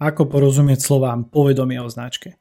Ako 0.00 0.32
porozumieť 0.32 0.80
slovám 0.80 1.28
povedomie 1.28 1.76
o 1.76 1.84
značke? 1.92 2.40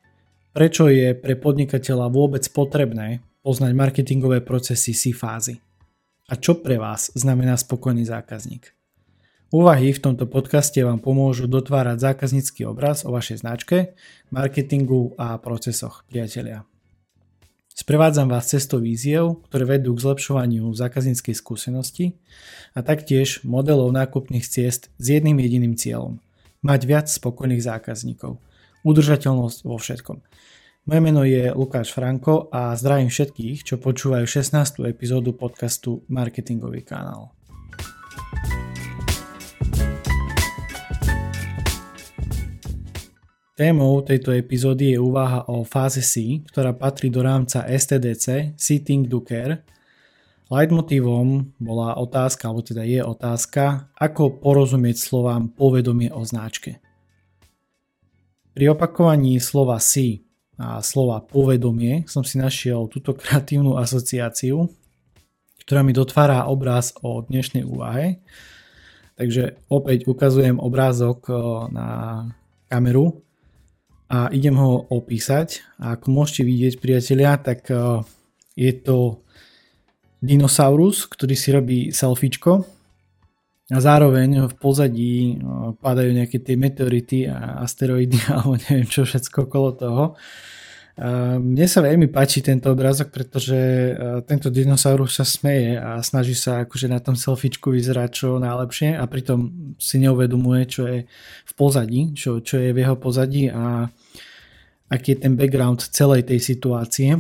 Prečo 0.55 0.87
je 0.87 1.11
pre 1.11 1.35
podnikateľa 1.35 2.07
vôbec 2.07 2.47
potrebné 2.55 3.19
poznať 3.43 3.75
marketingové 3.75 4.39
procesy 4.39 4.95
C 4.95 5.11
fázy? 5.11 5.59
A 6.31 6.39
čo 6.39 6.63
pre 6.63 6.79
vás 6.79 7.11
znamená 7.19 7.59
spokojný 7.59 8.07
zákazník? 8.07 8.71
Úvahy 9.51 9.91
v 9.91 9.99
tomto 9.99 10.23
podcaste 10.23 10.79
vám 10.79 11.03
pomôžu 11.03 11.51
dotvárať 11.51 11.99
zákaznícky 11.99 12.63
obraz 12.63 13.03
o 13.03 13.11
vašej 13.11 13.43
značke, 13.43 13.91
marketingu 14.31 15.19
a 15.19 15.35
procesoch, 15.35 16.07
priatelia. 16.07 16.63
Sprevádzam 17.75 18.31
vás 18.31 18.47
cestou 18.47 18.79
víziev, 18.79 19.43
ktoré 19.51 19.67
vedú 19.67 19.99
k 19.99 20.07
zlepšovaniu 20.07 20.71
zákazníckej 20.71 21.35
skúsenosti 21.35 22.15
a 22.71 22.79
taktiež 22.87 23.43
modelov 23.43 23.91
nákupných 23.91 24.47
ciest 24.47 24.87
s 24.95 25.05
jedným 25.11 25.35
jediným 25.43 25.75
cieľom. 25.75 26.23
Mať 26.59 26.81
viac 26.83 27.07
spokojných 27.07 27.63
zákazníkov. 27.63 28.35
Udržateľnosť 28.83 29.59
vo 29.63 29.79
všetkom. 29.79 30.17
Moje 30.91 30.99
meno 30.99 31.23
je 31.23 31.55
Lukáš 31.55 31.95
Franko 31.95 32.51
a 32.51 32.75
zdravím 32.75 33.07
všetkých, 33.07 33.63
čo 33.63 33.79
počúvajú 33.79 34.27
16. 34.27 34.83
epizódu 34.91 35.31
podcastu 35.31 36.03
Marketingový 36.11 36.83
kanál. 36.83 37.31
Témou 43.55 44.03
tejto 44.03 44.35
epizódy 44.35 44.95
je 44.95 44.99
úvaha 44.99 45.47
o 45.47 45.63
fáze 45.63 46.03
C, 46.03 46.43
ktorá 46.43 46.75
patrí 46.75 47.07
do 47.07 47.23
rámca 47.23 47.63
STDC, 47.63 48.59
Sitting 48.59 49.07
Do 49.07 49.23
Care. 49.23 49.63
Leitmotívom 50.49 51.53
bola 51.61 51.93
otázka, 52.01 52.49
alebo 52.49 52.65
teda 52.65 52.81
je 52.81 53.05
otázka, 53.05 53.93
ako 53.93 54.41
porozumieť 54.41 54.97
slovám 54.97 55.53
povedomie 55.53 56.09
o 56.09 56.25
značke. 56.25 56.81
Pri 58.57 58.65
opakovaní 58.73 59.37
slova 59.37 59.77
C 59.77 60.25
a 60.57 60.81
slova 60.81 61.21
povedomie 61.21 62.09
som 62.09 62.25
si 62.25 62.41
našiel 62.41 62.89
túto 62.89 63.13
kreatívnu 63.13 63.77
asociáciu, 63.77 64.65
ktorá 65.69 65.85
mi 65.85 65.93
dotvára 65.93 66.49
obraz 66.49 66.97
o 67.05 67.21
dnešnej 67.21 67.61
úvahe. 67.61 68.25
Takže 69.21 69.69
opäť 69.69 70.09
ukazujem 70.09 70.57
obrázok 70.57 71.29
na 71.69 71.87
kameru 72.73 73.21
a 74.09 74.33
idem 74.33 74.57
ho 74.57 74.89
opísať. 74.89 75.61
A 75.77 75.93
ako 75.93 76.09
môžete 76.09 76.41
vidieť, 76.41 76.73
priatelia, 76.81 77.37
tak 77.37 77.69
e, 77.69 78.01
je 78.57 78.73
to 78.81 79.21
dinosaurus, 80.19 81.07
ktorý 81.07 81.35
si 81.35 81.49
robí 81.51 81.79
selfiečko 81.95 82.67
a 83.69 83.77
zároveň 83.77 84.49
v 84.49 84.53
pozadí 84.57 85.15
e, 85.31 85.33
padajú 85.77 86.11
nejaké 86.11 86.41
tie 86.41 86.57
meteority 86.57 87.29
a 87.29 87.63
asteroidy 87.63 88.17
alebo 88.33 88.57
neviem 88.57 88.87
čo 88.89 89.05
všetko 89.05 89.47
okolo 89.47 89.69
toho. 89.77 90.05
Mne 91.39 91.63
sa 91.63 91.79
veľmi 91.79 92.11
páči 92.11 92.43
tento 92.43 92.75
obrázok, 92.75 93.15
pretože 93.15 93.55
e, 93.55 93.91
tento 94.27 94.51
dinosaurus 94.51 95.15
sa 95.15 95.23
smeje 95.23 95.79
a 95.79 96.03
snaží 96.03 96.35
sa 96.35 96.67
akože 96.67 96.91
na 96.91 96.99
tom 96.99 97.15
selfiečku 97.15 97.71
vyzerať 97.71 98.09
čo 98.11 98.29
najlepšie 98.35 98.99
a 98.99 99.07
pritom 99.07 99.71
si 99.79 99.95
neuvedomuje, 100.03 100.67
čo 100.67 100.91
je 100.91 101.07
v 101.47 101.53
pozadí, 101.55 102.11
čo, 102.19 102.43
čo 102.43 102.59
je 102.59 102.75
v 102.75 102.83
jeho 102.83 102.99
pozadí 102.99 103.47
a 103.47 103.87
aký 104.91 105.15
je 105.15 105.19
ten 105.23 105.39
background 105.39 105.87
celej 105.87 106.27
tej 106.27 106.43
situácie. 106.43 107.15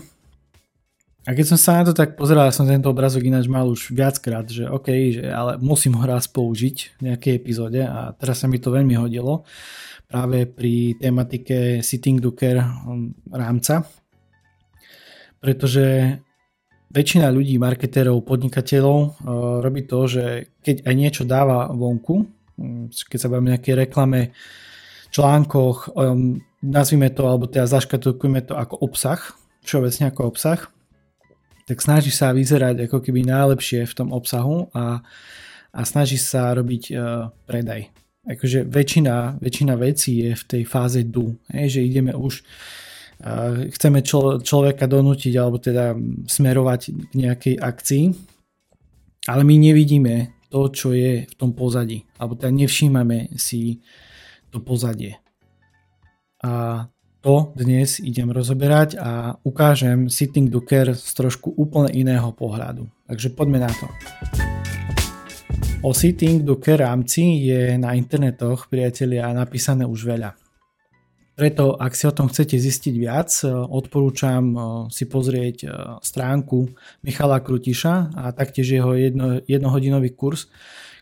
A 1.27 1.35
keď 1.35 1.45
som 1.51 1.59
sa 1.59 1.83
na 1.83 1.91
to 1.91 1.93
tak 1.93 2.15
pozeral, 2.15 2.47
som 2.55 2.63
tento 2.63 2.87
obrazok 2.87 3.27
ináč 3.27 3.51
mal 3.51 3.67
už 3.67 3.91
viackrát, 3.91 4.47
že 4.47 4.63
OK, 4.65 4.87
že 5.19 5.27
ale 5.27 5.59
musím 5.59 5.99
ho 5.99 6.03
raz 6.07 6.31
použiť 6.31 6.95
v 6.95 7.11
nejakej 7.11 7.33
epizóde 7.35 7.83
a 7.83 8.15
teraz 8.15 8.39
sa 8.39 8.47
mi 8.47 8.55
to 8.55 8.71
veľmi 8.71 8.95
hodilo 8.95 9.43
práve 10.09 10.49
pri 10.49 10.97
tematike 10.97 11.85
Sitting 11.85 12.17
Duker 12.17 12.63
um, 12.63 13.13
rámca, 13.29 13.85
pretože 15.37 16.17
väčšina 16.89 17.29
ľudí, 17.29 17.61
marketérov, 17.61 18.25
podnikateľov 18.25 18.97
uh, 18.97 19.11
robí 19.61 19.85
to, 19.85 20.09
že 20.09 20.25
keď 20.65 20.87
aj 20.87 20.95
niečo 20.97 21.23
dáva 21.29 21.69
vonku, 21.69 22.25
um, 22.57 22.89
keď 22.89 23.19
sa 23.21 23.29
bavíme 23.29 23.53
nejaké 23.53 23.77
reklame, 23.77 24.33
článkoch, 25.13 25.93
um, 25.93 26.41
nazvime 26.65 27.13
to, 27.13 27.29
alebo 27.29 27.45
teda 27.45 27.69
zaškatulkujeme 27.69 28.49
to 28.49 28.57
ako 28.57 28.81
obsah, 28.81 29.21
všeobecne 29.61 30.09
ako 30.09 30.21
obsah, 30.25 30.73
tak 31.69 31.85
snaží 31.85 32.09
sa 32.09 32.33
vyzerať 32.33 32.89
ako 32.89 32.97
keby 33.05 33.29
najlepšie 33.29 33.85
v 33.85 33.93
tom 33.93 34.09
obsahu 34.09 34.73
a, 34.73 35.05
a 35.69 35.79
snaží 35.85 36.17
sa 36.17 36.49
robiť 36.57 36.83
uh, 36.89 37.29
predaj 37.45 37.93
akože 38.29 38.67
väčšina, 38.67 39.41
väčšina 39.41 39.73
vecí 39.77 40.25
je 40.25 40.31
v 40.37 40.43
tej 40.43 40.63
fáze 40.65 41.01
do, 41.05 41.33
hej, 41.49 41.79
že 41.79 41.81
ideme 41.85 42.13
už 42.13 42.41
uh, 42.41 43.69
chceme 43.73 44.05
člo, 44.05 44.37
človeka 44.41 44.85
donútiť 44.85 45.33
alebo 45.37 45.57
teda 45.57 45.97
smerovať 46.29 46.81
k 47.09 47.13
nejakej 47.13 47.55
akcii, 47.57 48.03
ale 49.29 49.41
my 49.45 49.55
nevidíme 49.57 50.33
to, 50.49 50.69
čo 50.73 50.97
je 50.97 51.29
v 51.29 51.33
tom 51.37 51.53
pozadí, 51.53 52.05
alebo 52.17 52.33
teda 52.33 52.49
nevšímame 52.49 53.37
si 53.37 53.81
to 54.49 54.57
pozadie. 54.61 55.21
A 56.41 56.85
to 57.19 57.51
dnes 57.51 57.99
idem 57.99 58.31
rozoberať 58.31 58.95
a 58.95 59.35
ukážem 59.43 60.07
Sitting 60.07 60.47
Duker 60.47 60.95
z 60.95 61.11
trošku 61.11 61.51
úplne 61.51 61.91
iného 61.91 62.31
pohľadu. 62.31 62.87
Takže 63.11 63.35
poďme 63.35 63.67
na 63.67 63.71
to. 63.71 63.87
O 65.79 65.95
sitting 65.95 66.43
do 66.43 66.59
rámci 66.59 67.47
je 67.47 67.79
na 67.79 67.95
internetoch, 67.95 68.67
priatelia, 68.67 69.31
napísané 69.31 69.87
už 69.87 70.03
veľa. 70.03 70.35
Preto, 71.39 71.79
ak 71.79 71.95
si 71.95 72.03
o 72.03 72.11
tom 72.11 72.27
chcete 72.27 72.59
zistiť 72.59 72.95
viac, 72.99 73.31
odporúčam 73.47 74.43
eh, 74.51 74.61
si 74.91 75.07
pozrieť 75.07 75.57
eh, 75.63 75.71
stránku 76.03 76.67
Michala 77.07 77.39
Krutiša 77.39 78.11
a 78.11 78.35
taktiež 78.35 78.75
jeho 78.75 78.91
jedno, 78.91 79.39
jednohodinový 79.47 80.11
kurz, 80.19 80.51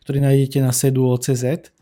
ktorý 0.06 0.22
nájdete 0.22 0.62
na 0.62 0.70
sedu.cz 0.70 1.74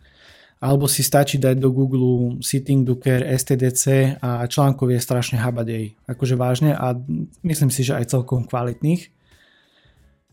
alebo 0.59 0.87
si 0.87 1.03
stačí 1.03 1.35
dať 1.35 1.59
do 1.59 1.69
Google 1.69 2.39
Sitting 2.39 2.87
Duker 2.87 3.21
STDC 3.21 4.17
a 4.23 4.47
článkov 4.47 4.91
je 4.91 4.99
strašne 5.03 5.37
habadej. 5.37 5.99
Akože 6.07 6.39
vážne 6.39 6.73
a 6.73 6.95
myslím 7.43 7.69
si, 7.69 7.83
že 7.83 7.95
aj 7.95 8.15
celkom 8.15 8.47
kvalitných. 8.47 9.11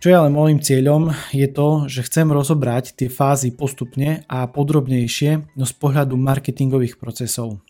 Čo 0.03 0.07
je 0.11 0.19
ale 0.19 0.35
môjim 0.35 0.59
cieľom 0.59 1.15
je 1.31 1.47
to, 1.47 1.87
že 1.87 2.03
chcem 2.07 2.27
rozobrať 2.27 2.99
tie 2.99 3.07
fázy 3.07 3.55
postupne 3.55 4.27
a 4.27 4.51
podrobnejšie 4.51 5.55
no 5.55 5.63
z 5.63 5.75
pohľadu 5.79 6.19
marketingových 6.19 6.99
procesov 6.99 7.63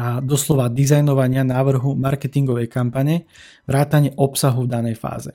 a 0.00 0.22
doslova 0.24 0.72
dizajnovania 0.72 1.44
návrhu 1.44 1.92
marketingovej 1.92 2.72
kampane, 2.72 3.28
vrátane 3.68 4.16
obsahu 4.16 4.64
v 4.64 4.72
danej 4.72 4.96
fáze. 4.96 5.34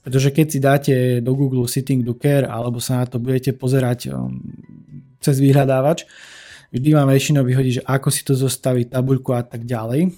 Pretože 0.00 0.32
keď 0.32 0.46
si 0.48 0.58
dáte 0.58 0.94
do 1.20 1.36
Google 1.36 1.68
Sitting 1.68 2.02
do 2.02 2.16
Care 2.16 2.48
alebo 2.48 2.80
sa 2.80 3.04
na 3.04 3.06
to 3.06 3.20
budete 3.20 3.52
pozerať 3.54 4.08
um, 4.10 4.40
cez 5.20 5.36
vyhľadávač, 5.38 6.08
vždy 6.72 6.88
vám 6.96 7.12
väčšinou 7.12 7.44
vyhodí, 7.44 7.78
že 7.78 7.86
ako 7.86 8.08
si 8.08 8.24
to 8.24 8.34
zostaviť, 8.34 8.90
tabuľku 8.90 9.30
a 9.36 9.44
tak 9.44 9.68
ďalej 9.68 10.10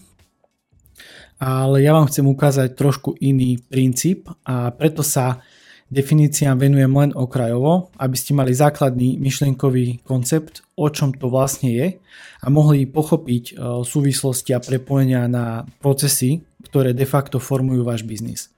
ale 1.42 1.82
ja 1.82 1.90
vám 1.90 2.06
chcem 2.06 2.22
ukázať 2.22 2.78
trošku 2.78 3.18
iný 3.18 3.58
princíp 3.58 4.30
a 4.46 4.70
preto 4.70 5.02
sa 5.02 5.42
definíciám 5.90 6.54
venujem 6.54 6.94
len 6.94 7.10
okrajovo, 7.18 7.90
aby 7.98 8.14
ste 8.14 8.30
mali 8.38 8.54
základný 8.54 9.18
myšlienkový 9.18 10.06
koncept, 10.06 10.62
o 10.78 10.86
čom 10.86 11.10
to 11.10 11.26
vlastne 11.26 11.74
je 11.74 11.98
a 12.40 12.46
mohli 12.46 12.86
pochopiť 12.86 13.44
e, 13.52 13.52
súvislosti 13.82 14.54
a 14.54 14.62
prepojenia 14.62 15.26
na 15.26 15.66
procesy, 15.82 16.46
ktoré 16.70 16.94
de 16.94 17.04
facto 17.04 17.42
formujú 17.42 17.82
váš 17.82 18.06
biznis. 18.06 18.51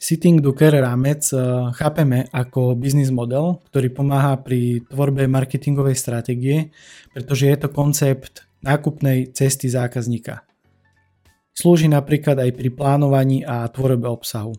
Sitting 0.00 0.40
Care 0.56 0.80
rámec 0.80 1.28
e, 1.28 1.36
chápeme 1.76 2.24
ako 2.32 2.72
biznis 2.72 3.12
model, 3.12 3.60
ktorý 3.68 3.92
pomáha 3.92 4.40
pri 4.40 4.80
tvorbe 4.88 5.28
marketingovej 5.28 5.92
stratégie, 5.92 6.72
pretože 7.12 7.44
je 7.44 7.56
to 7.60 7.68
koncept 7.68 8.48
nákupnej 8.64 9.28
cesty 9.36 9.68
zákazníka. 9.68 10.40
Slúži 11.52 11.92
napríklad 11.92 12.40
aj 12.40 12.50
pri 12.56 12.72
plánovaní 12.72 13.44
a 13.44 13.68
tvorbe 13.68 14.08
obsahu. 14.08 14.56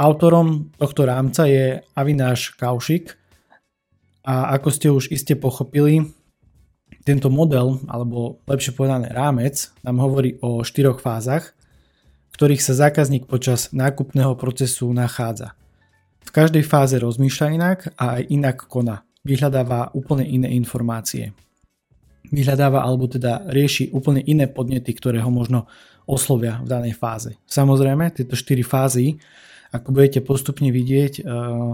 Autorom 0.00 0.72
tohto 0.80 1.04
rámca 1.04 1.44
je 1.44 1.84
Avináš 1.92 2.56
Kaušik 2.56 3.12
a 4.24 4.56
ako 4.56 4.68
ste 4.72 4.88
už 4.88 5.12
iste 5.12 5.36
pochopili, 5.36 6.08
tento 7.04 7.28
model, 7.28 7.84
alebo 7.84 8.40
lepšie 8.48 8.72
povedané 8.72 9.12
rámec, 9.12 9.68
nám 9.84 10.00
hovorí 10.00 10.40
o 10.40 10.64
štyroch 10.64 11.04
fázach, 11.04 11.52
ktorých 12.34 12.62
sa 12.64 12.88
zákazník 12.88 13.28
počas 13.28 13.72
nákupného 13.72 14.34
procesu 14.36 14.88
nachádza. 14.92 15.54
V 16.22 16.30
každej 16.32 16.64
fáze 16.64 16.96
rozmýšľa 16.96 17.46
inak 17.52 17.78
a 17.98 18.20
aj 18.20 18.22
inak 18.32 18.56
koná. 18.66 19.04
Vyhľadáva 19.22 19.94
úplne 19.94 20.26
iné 20.26 20.50
informácie 20.56 21.36
vyhľadáva 22.32 22.80
alebo 22.80 23.06
teda 23.06 23.44
rieši 23.52 23.92
úplne 23.92 24.24
iné 24.24 24.48
podnety, 24.48 24.96
ktoré 24.96 25.20
ho 25.20 25.28
možno 25.28 25.68
oslovia 26.08 26.58
v 26.64 26.68
danej 26.72 26.96
fáze. 26.96 27.36
Samozrejme, 27.44 28.08
tieto 28.16 28.34
štyri 28.34 28.64
fázy, 28.64 29.20
ako 29.70 29.92
budete 29.92 30.24
postupne 30.24 30.72
vidieť, 30.72 31.14
eh, 31.20 31.24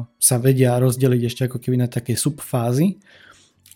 sa 0.02 0.36
vedia 0.42 0.76
rozdeliť 0.76 1.22
ešte 1.24 1.42
ako 1.46 1.62
keby 1.62 1.86
na 1.86 1.88
také 1.88 2.18
subfázy 2.18 2.98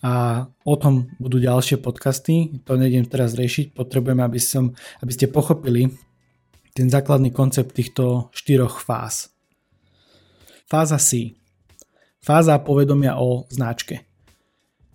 a 0.03 0.45
o 0.67 0.75
tom 0.75 1.07
budú 1.15 1.39
ďalšie 1.39 1.79
podcasty, 1.79 2.59
to 2.67 2.75
nejdem 2.75 3.07
teraz 3.07 3.39
riešiť, 3.39 3.71
potrebujem, 3.71 4.19
aby, 4.19 4.39
som, 4.39 4.75
aby 4.99 5.11
ste 5.15 5.31
pochopili 5.31 5.95
ten 6.73 6.89
základný 6.89 7.29
koncept 7.29 7.77
týchto 7.77 8.33
štyroch 8.33 8.81
fáz. 8.81 9.29
Fáza 10.65 10.97
C. 10.97 11.37
Fáza 12.17 12.57
povedomia 12.57 13.21
o 13.21 13.45
značke. 13.53 14.01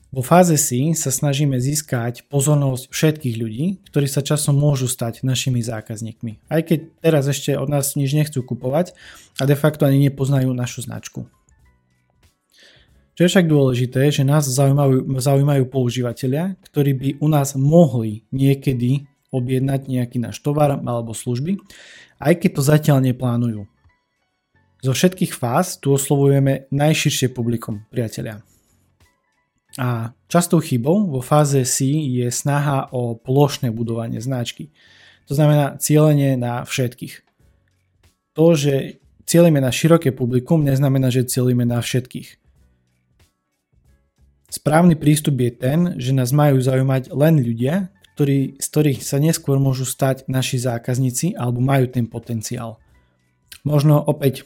Vo 0.09 0.25
fáze 0.25 0.57
C 0.57 0.97
sa 0.97 1.13
snažíme 1.13 1.61
získať 1.61 2.25
pozornosť 2.33 2.89
všetkých 2.89 3.37
ľudí, 3.37 3.67
ktorí 3.93 4.09
sa 4.09 4.25
časom 4.25 4.57
môžu 4.57 4.89
stať 4.89 5.21
našimi 5.21 5.61
zákazníkmi. 5.61 6.49
Aj 6.49 6.65
keď 6.65 6.89
teraz 7.05 7.29
ešte 7.29 7.53
od 7.55 7.69
nás 7.69 7.93
nič 7.93 8.17
nechcú 8.17 8.41
kupovať 8.41 8.97
a 9.37 9.45
de 9.45 9.53
facto 9.53 9.85
ani 9.85 10.09
nepoznajú 10.09 10.49
našu 10.57 10.89
značku. 10.89 11.29
Čo 13.19 13.21
je 13.27 13.31
však 13.35 13.51
dôležité, 13.51 14.15
že 14.15 14.23
nás 14.25 14.47
zaujímajú, 14.47 15.19
zaujímajú 15.21 15.69
používateľia, 15.69 16.57
ktorí 16.71 16.91
by 16.95 17.09
u 17.21 17.29
nás 17.29 17.53
mohli 17.59 18.25
niekedy 18.33 19.08
objednať 19.29 19.89
nejaký 19.89 20.19
náš 20.23 20.41
tovar 20.41 20.77
alebo 20.77 21.13
služby, 21.13 21.61
aj 22.19 22.35
keď 22.41 22.51
to 22.55 22.63
zatiaľ 22.65 22.99
neplánujú. 23.05 23.69
Zo 24.79 24.93
všetkých 24.95 25.35
fáz 25.35 25.83
tu 25.83 25.91
oslovujeme 25.91 26.71
najširšie 26.71 27.35
publikum, 27.35 27.83
priatelia. 27.91 28.47
A 29.79 30.15
častou 30.31 30.59
chybou 30.63 31.07
vo 31.07 31.23
fáze 31.23 31.63
C 31.67 31.87
je 31.87 32.27
snaha 32.31 32.91
o 32.91 33.15
plošné 33.15 33.71
budovanie 33.71 34.19
značky. 34.19 34.71
To 35.27 35.35
znamená 35.35 35.77
cieľenie 35.79 36.39
na 36.39 36.63
všetkých. 36.67 37.27
To, 38.39 38.55
že 38.55 39.03
cieľime 39.27 39.59
na 39.59 39.75
široké 39.75 40.15
publikum, 40.15 40.63
neznamená, 40.63 41.11
že 41.11 41.27
cieľime 41.27 41.67
na 41.67 41.83
všetkých. 41.83 42.39
Správny 44.49 44.97
prístup 44.97 45.37
je 45.45 45.53
ten, 45.53 45.79
že 46.01 46.17
nás 46.17 46.33
majú 46.33 46.57
zaujímať 46.57 47.13
len 47.13 47.37
ľudia, 47.45 47.93
ktorí, 48.19 48.59
z 48.59 48.67
ktorých 48.67 48.99
sa 49.07 49.23
neskôr 49.23 49.63
môžu 49.63 49.87
stať 49.87 50.27
naši 50.27 50.59
zákazníci 50.59 51.39
alebo 51.39 51.63
majú 51.63 51.87
ten 51.87 52.11
potenciál. 52.11 52.83
Možno 53.63 54.03
opäť 54.03 54.43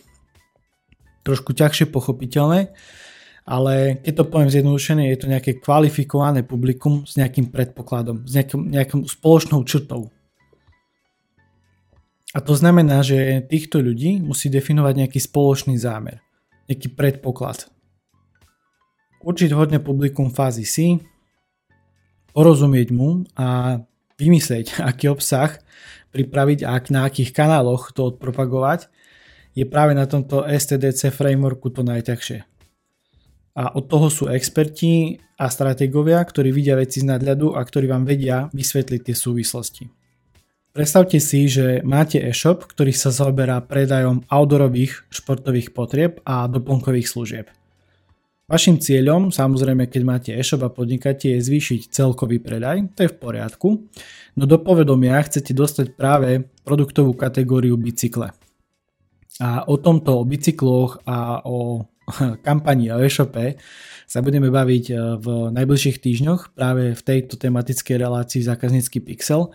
trošku 1.25 1.57
ťažšie 1.57 1.89
pochopiteľné, 1.89 2.77
ale 3.49 3.97
keď 4.05 4.13
to 4.13 4.25
poviem 4.29 4.53
zjednodušene, 4.53 5.09
je 5.09 5.17
to 5.17 5.33
nejaké 5.33 5.57
kvalifikované 5.57 6.45
publikum 6.45 7.09
s 7.09 7.17
nejakým 7.17 7.49
predpokladom, 7.49 8.29
s 8.29 8.37
nejakým, 8.37 8.69
nejakým 8.69 9.01
spoločnou 9.09 9.65
črtou. 9.65 10.13
A 12.37 12.45
to 12.45 12.53
znamená, 12.53 13.01
že 13.01 13.41
týchto 13.49 13.81
ľudí 13.81 14.21
musí 14.21 14.53
definovať 14.53 14.95
nejaký 15.01 15.17
spoločný 15.17 15.81
zámer, 15.81 16.21
nejaký 16.69 16.93
predpoklad. 16.93 17.73
Určiť 19.25 19.49
hodne 19.57 19.81
publikum 19.81 20.29
fázy 20.29 20.69
C, 20.69 21.01
porozumieť 22.33 22.89
mu 22.93 23.25
a 23.37 23.81
vymyslieť, 24.17 24.81
aký 24.91 25.09
obsah 25.13 25.57
pripraviť 26.13 26.69
a 26.69 26.77
na 26.93 27.09
akých 27.09 27.33
kanáloch 27.33 27.97
to 27.97 28.13
odpropagovať, 28.13 28.93
je 29.53 29.65
práve 29.69 29.93
na 29.93 30.09
tomto 30.09 30.45
STDC 30.45 31.13
frameworku 31.13 31.69
to 31.69 31.85
najťažšie 31.85 32.53
a 33.53 33.77
od 33.77 33.85
toho 33.85 34.09
sú 34.09 34.25
experti 34.33 35.21
a 35.37 35.47
stratégovia, 35.53 36.25
ktorí 36.25 36.49
vidia 36.55 36.79
veci 36.79 37.05
z 37.05 37.09
nadľadu 37.09 37.53
a 37.53 37.61
ktorí 37.61 37.85
vám 37.85 38.09
vedia 38.09 38.49
vysvetliť 38.53 39.01
tie 39.05 39.17
súvislosti. 39.17 39.85
Predstavte 40.73 41.21
si, 41.21 41.53
že 41.53 41.85
máte 41.85 42.17
e-shop, 42.17 42.65
ktorý 42.65 42.97
sa 42.97 43.13
zaoberá 43.13 43.61
predajom 43.61 44.25
outdoorových 44.33 45.05
športových 45.13 45.77
potrieb 45.77 46.25
a 46.25 46.49
doplnkových 46.49 47.09
služieb. 47.13 47.47
Vašim 48.53 48.77
cieľom, 48.77 49.33
samozrejme 49.33 49.89
keď 49.89 50.03
máte 50.05 50.31
e-shop 50.37 50.61
a 50.61 50.69
podnikáte, 50.69 51.25
je 51.25 51.41
zvýšiť 51.41 51.89
celkový 51.89 52.37
predaj, 52.37 52.85
to 52.93 53.09
je 53.09 53.13
v 53.13 53.17
poriadku, 53.17 53.89
no 54.37 54.45
do 54.45 54.61
povedomia 54.61 55.25
chcete 55.25 55.57
dostať 55.57 55.97
práve 55.97 56.53
produktovú 56.61 57.17
kategóriu 57.17 57.81
bicykle. 57.81 58.29
A 59.41 59.65
o 59.65 59.81
tomto, 59.81 60.21
o 60.21 60.29
bicykloch 60.29 61.01
a 61.09 61.41
o 61.49 61.89
kampani 62.47 62.93
o 62.93 63.01
e-shope 63.01 63.57
sa 64.05 64.21
budeme 64.21 64.53
baviť 64.53 64.85
e, 64.93 64.95
v 65.17 65.27
najbližších 65.57 66.05
týždňoch 66.05 66.53
práve 66.53 66.93
v 66.93 67.01
tejto 67.01 67.41
tematickej 67.41 67.97
relácii 68.05 68.45
zákaznícky 68.45 69.01
pixel, 69.01 69.49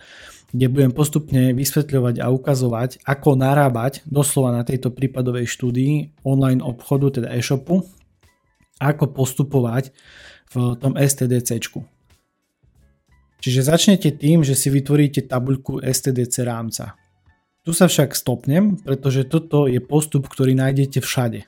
kde 0.50 0.66
budem 0.66 0.90
postupne 0.90 1.54
vysvetľovať 1.54 2.18
a 2.18 2.34
ukazovať, 2.34 3.06
ako 3.06 3.38
narábať 3.38 4.02
doslova 4.10 4.50
na 4.50 4.66
tejto 4.66 4.90
prípadovej 4.90 5.46
štúdii 5.46 6.26
online 6.26 6.66
obchodu, 6.66 7.22
teda 7.22 7.30
e-shopu, 7.30 7.86
ako 8.78 9.10
postupovať 9.14 9.90
v 10.54 10.78
tom 10.80 10.96
STDC. 10.96 11.60
Čiže 13.38 13.60
začnete 13.70 14.10
tým, 14.10 14.42
že 14.42 14.58
si 14.58 14.66
vytvoríte 14.72 15.22
tabuľku 15.26 15.78
STDC 15.78 16.42
rámca. 16.42 16.98
Tu 17.62 17.70
sa 17.76 17.86
však 17.86 18.16
stopnem, 18.16 18.80
pretože 18.80 19.28
toto 19.28 19.68
je 19.68 19.78
postup, 19.78 20.26
ktorý 20.26 20.56
nájdete 20.56 21.04
všade. 21.04 21.44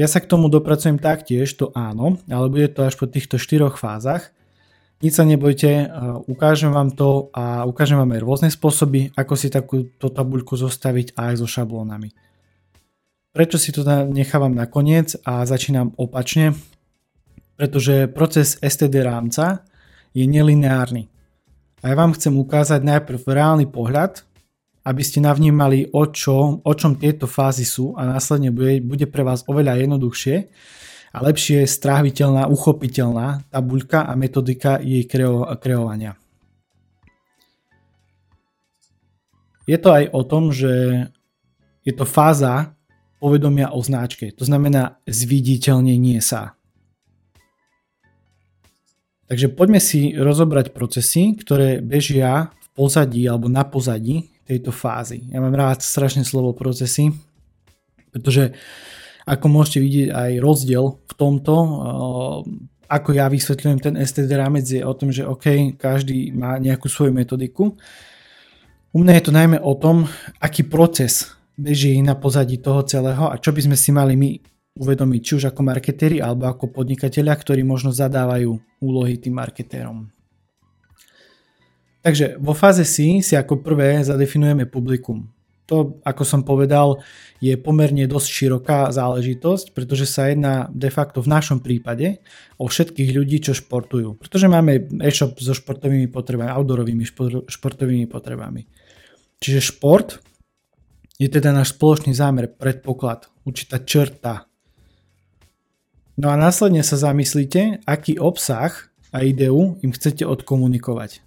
Ja 0.00 0.06
sa 0.08 0.22
k 0.22 0.30
tomu 0.30 0.48
dopracujem 0.48 0.96
taktiež, 0.96 1.52
to 1.52 1.68
áno, 1.76 2.16
ale 2.30 2.46
bude 2.48 2.72
to 2.72 2.88
až 2.88 2.96
po 2.96 3.04
týchto 3.04 3.36
štyroch 3.36 3.76
fázach. 3.76 4.32
Nič 5.04 5.16
sa 5.16 5.24
nebojte, 5.28 5.92
ukážem 6.28 6.72
vám 6.72 6.92
to 6.92 7.28
a 7.36 7.64
ukážem 7.68 8.00
vám 8.00 8.16
aj 8.16 8.20
rôzne 8.20 8.48
spôsoby, 8.48 9.12
ako 9.16 9.32
si 9.36 9.52
takúto 9.52 10.08
tabuľku 10.08 10.56
zostaviť 10.56 11.16
aj 11.16 11.40
so 11.40 11.48
šablónami. 11.48 12.12
Prečo 13.30 13.62
si 13.62 13.70
to 13.70 13.86
nechávam 14.10 14.50
nakoniec 14.50 15.14
a 15.22 15.46
začínam 15.46 15.94
opačne? 15.94 16.58
Pretože 17.54 18.10
proces 18.10 18.58
STD 18.58 19.06
rámca 19.06 19.62
je 20.10 20.26
nelineárny. 20.26 21.06
A 21.78 21.94
ja 21.94 21.94
vám 21.94 22.10
chcem 22.18 22.34
ukázať 22.34 22.82
najprv 22.82 23.22
reálny 23.22 23.70
pohľad, 23.70 24.26
aby 24.82 25.02
ste 25.06 25.22
navnímali, 25.22 25.94
o, 25.94 26.10
čo, 26.10 26.58
o 26.58 26.72
čom 26.74 26.98
tieto 26.98 27.30
fázy 27.30 27.62
sú 27.62 27.94
a 27.94 28.02
následne 28.02 28.50
bude, 28.50 28.82
bude 28.82 29.06
pre 29.06 29.22
vás 29.22 29.46
oveľa 29.46 29.78
jednoduchšie 29.78 30.36
a 31.14 31.18
lepšie 31.22 31.70
stráviteľná, 31.70 32.50
uchopiteľná 32.50 33.46
tabuľka 33.46 34.10
a 34.10 34.12
metodika 34.18 34.82
jej 34.82 35.06
kreo, 35.06 35.46
kreovania. 35.62 36.18
Je 39.70 39.78
to 39.78 39.94
aj 39.94 40.04
o 40.10 40.22
tom, 40.26 40.50
že 40.50 41.06
je 41.86 41.92
to 41.94 42.02
fáza 42.02 42.74
povedomia 43.20 43.70
o 43.76 43.84
značke, 43.84 44.32
to 44.32 44.48
znamená 44.48 44.96
zviditeľnenie 45.04 46.18
sa. 46.24 46.56
Takže 49.30 49.52
poďme 49.54 49.78
si 49.78 50.10
rozobrať 50.16 50.74
procesy, 50.74 51.38
ktoré 51.38 51.78
bežia 51.78 52.50
v 52.50 52.68
pozadí 52.74 53.22
alebo 53.30 53.46
na 53.46 53.62
pozadí 53.62 54.26
tejto 54.42 54.74
fázy. 54.74 55.30
Ja 55.30 55.38
mám 55.38 55.54
rád 55.54 55.86
strašne 55.86 56.26
slovo 56.26 56.50
procesy, 56.50 57.14
pretože 58.10 58.58
ako 59.22 59.46
môžete 59.46 59.78
vidieť 59.78 60.08
aj 60.10 60.30
rozdiel 60.42 60.98
v 61.06 61.12
tomto, 61.14 61.54
ako 62.90 63.08
ja 63.14 63.30
vysvetľujem 63.30 63.78
ten 63.78 63.94
STD 63.94 64.34
rámec 64.34 64.66
je 64.66 64.82
o 64.82 64.90
tom, 64.98 65.14
že 65.14 65.22
OK, 65.22 65.78
každý 65.78 66.34
má 66.34 66.58
nejakú 66.58 66.90
svoju 66.90 67.14
metodiku. 67.14 67.78
U 68.90 68.98
mňa 68.98 69.12
je 69.14 69.24
to 69.30 69.30
najmä 69.30 69.62
o 69.62 69.78
tom, 69.78 70.10
aký 70.42 70.66
proces 70.66 71.38
beží 71.60 72.00
na 72.00 72.16
pozadí 72.16 72.56
toho 72.56 72.80
celého 72.88 73.28
a 73.28 73.36
čo 73.36 73.52
by 73.52 73.60
sme 73.68 73.76
si 73.76 73.92
mali 73.92 74.16
my 74.16 74.30
uvedomiť, 74.80 75.20
či 75.20 75.32
už 75.36 75.44
ako 75.52 75.60
marketéri 75.60 76.24
alebo 76.24 76.48
ako 76.48 76.72
podnikatelia, 76.72 77.36
ktorí 77.36 77.60
možno 77.60 77.92
zadávajú 77.92 78.80
úlohy 78.80 79.20
tým 79.20 79.36
marketérom. 79.36 80.08
Takže 82.00 82.40
vo 82.40 82.56
fáze 82.56 82.80
C 82.88 83.20
si 83.20 83.36
ako 83.36 83.60
prvé 83.60 84.00
zadefinujeme 84.00 84.64
publikum. 84.64 85.28
To, 85.68 86.02
ako 86.02 86.26
som 86.26 86.42
povedal, 86.42 86.98
je 87.38 87.54
pomerne 87.54 88.02
dosť 88.10 88.26
široká 88.26 88.90
záležitosť, 88.90 89.70
pretože 89.70 90.08
sa 90.08 90.26
jedná 90.26 90.66
de 90.74 90.90
facto 90.90 91.22
v 91.22 91.30
našom 91.30 91.62
prípade 91.62 92.18
o 92.58 92.66
všetkých 92.66 93.14
ľudí, 93.14 93.38
čo 93.38 93.54
športujú. 93.54 94.18
Pretože 94.18 94.50
máme 94.50 94.90
e-shop 95.06 95.38
so 95.38 95.54
športovými 95.54 96.10
potrebami, 96.10 96.50
outdoorovými 96.50 97.04
športovými 97.46 98.10
potrebami. 98.10 98.66
Čiže 99.38 99.60
šport 99.62 100.18
je 101.20 101.28
teda 101.28 101.52
náš 101.52 101.76
spoločný 101.76 102.16
zámer, 102.16 102.48
predpoklad, 102.48 103.28
určitá 103.44 103.84
črta. 103.84 104.48
No 106.16 106.32
a 106.32 106.36
následne 106.40 106.80
sa 106.80 106.96
zamyslíte, 106.96 107.84
aký 107.84 108.16
obsah 108.16 108.72
a 109.12 109.20
ideu 109.20 109.76
im 109.84 109.92
chcete 109.92 110.24
odkomunikovať 110.24 111.20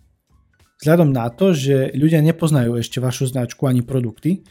vzhľadom 0.84 1.16
na 1.16 1.32
to, 1.32 1.56
že 1.56 1.96
ľudia 1.96 2.20
nepoznajú 2.20 2.76
ešte 2.76 3.00
vašu 3.00 3.32
značku 3.32 3.64
ani 3.72 3.80
produkty, 3.80 4.44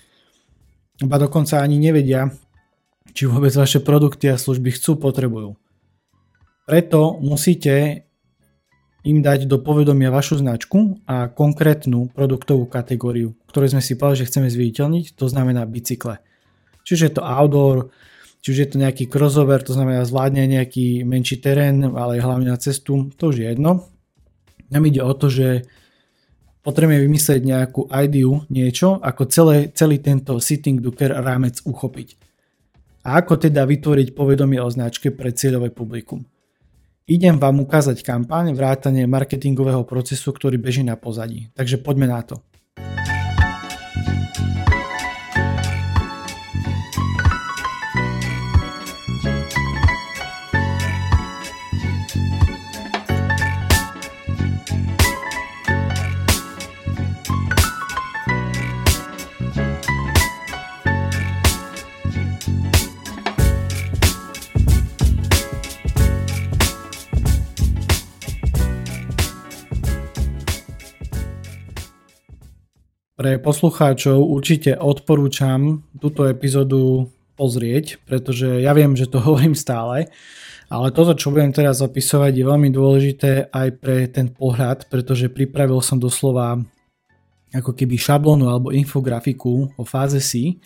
ba 1.04 1.20
dokonca 1.20 1.60
ani 1.60 1.76
nevedia, 1.76 2.32
či 3.12 3.28
vôbec 3.28 3.52
vaše 3.52 3.84
produkty 3.84 4.32
a 4.32 4.40
služby 4.40 4.72
chcú, 4.72 4.96
potrebujú. 4.96 5.60
Preto 6.64 7.20
musíte 7.20 8.08
im 9.02 9.18
dať 9.18 9.50
do 9.50 9.58
povedomia 9.58 10.14
vašu 10.14 10.38
značku 10.38 11.02
a 11.10 11.26
konkrétnu 11.26 12.14
produktovú 12.14 12.70
kategóriu, 12.70 13.34
ktorú 13.50 13.66
sme 13.74 13.82
si 13.82 13.98
povedali, 13.98 14.22
že 14.22 14.28
chceme 14.30 14.48
zviditeľniť, 14.48 15.18
to 15.18 15.26
znamená 15.26 15.66
bicykle. 15.66 16.22
Čiže 16.86 17.02
je 17.10 17.14
to 17.18 17.22
outdoor, 17.26 17.90
či 18.42 18.54
už 18.54 18.58
je 18.58 18.68
to 18.74 18.76
nejaký 18.78 19.06
crossover, 19.06 19.62
to 19.62 19.74
znamená 19.74 20.02
zvládne 20.06 20.46
nejaký 20.50 21.06
menší 21.06 21.38
terén, 21.38 21.82
ale 21.94 22.22
hlavne 22.22 22.50
na 22.50 22.58
cestu, 22.58 23.10
to 23.14 23.30
už 23.30 23.42
je 23.42 23.46
jedno. 23.54 23.86
Nám 24.70 24.86
ide 24.86 25.02
o 25.02 25.14
to, 25.14 25.30
že 25.30 25.66
potrebujeme 26.62 27.02
vymyslieť 27.06 27.42
nejakú 27.42 27.90
ideu, 27.90 28.46
niečo, 28.50 28.98
ako 29.02 29.22
celé, 29.30 29.70
celý 29.74 29.98
tento 29.98 30.38
sitting 30.38 30.78
Docker 30.78 31.10
rámec 31.10 31.58
uchopiť. 31.62 32.18
A 33.02 33.18
ako 33.18 33.34
teda 33.34 33.66
vytvoriť 33.66 34.14
povedomie 34.14 34.62
o 34.62 34.70
značke 34.70 35.10
pre 35.10 35.34
cieľové 35.34 35.74
publikum. 35.74 36.22
Idem 37.02 37.34
vám 37.34 37.66
ukázať 37.66 37.98
kampaň, 38.06 38.54
vrátanie 38.54 39.10
marketingového 39.10 39.82
procesu, 39.82 40.30
ktorý 40.30 40.54
beží 40.54 40.86
na 40.86 40.94
pozadí. 40.94 41.50
Takže 41.50 41.82
poďme 41.82 42.06
na 42.06 42.22
to. 42.22 42.38
Poslucháčov 73.42 74.22
určite 74.22 74.78
odporúčam 74.78 75.82
túto 75.98 76.24
epizódu 76.30 77.10
pozrieť, 77.34 77.98
pretože 78.06 78.62
ja 78.62 78.70
viem, 78.72 78.94
že 78.94 79.10
to 79.10 79.18
hovorím 79.26 79.58
stále, 79.58 80.06
ale 80.72 80.88
toto, 80.88 81.12
čo 81.12 81.28
budem 81.28 81.52
teraz 81.52 81.84
opisovať, 81.84 82.32
je 82.32 82.48
veľmi 82.48 82.70
dôležité 82.72 83.52
aj 83.52 83.68
pre 83.76 84.08
ten 84.08 84.32
pohľad, 84.32 84.88
pretože 84.88 85.28
pripravil 85.28 85.84
som 85.84 86.00
doslova 86.00 86.56
ako 87.52 87.76
keby 87.76 88.00
šablónu 88.00 88.48
alebo 88.48 88.72
infografiku 88.72 89.68
o 89.76 89.84
fáze 89.84 90.16
C 90.24 90.56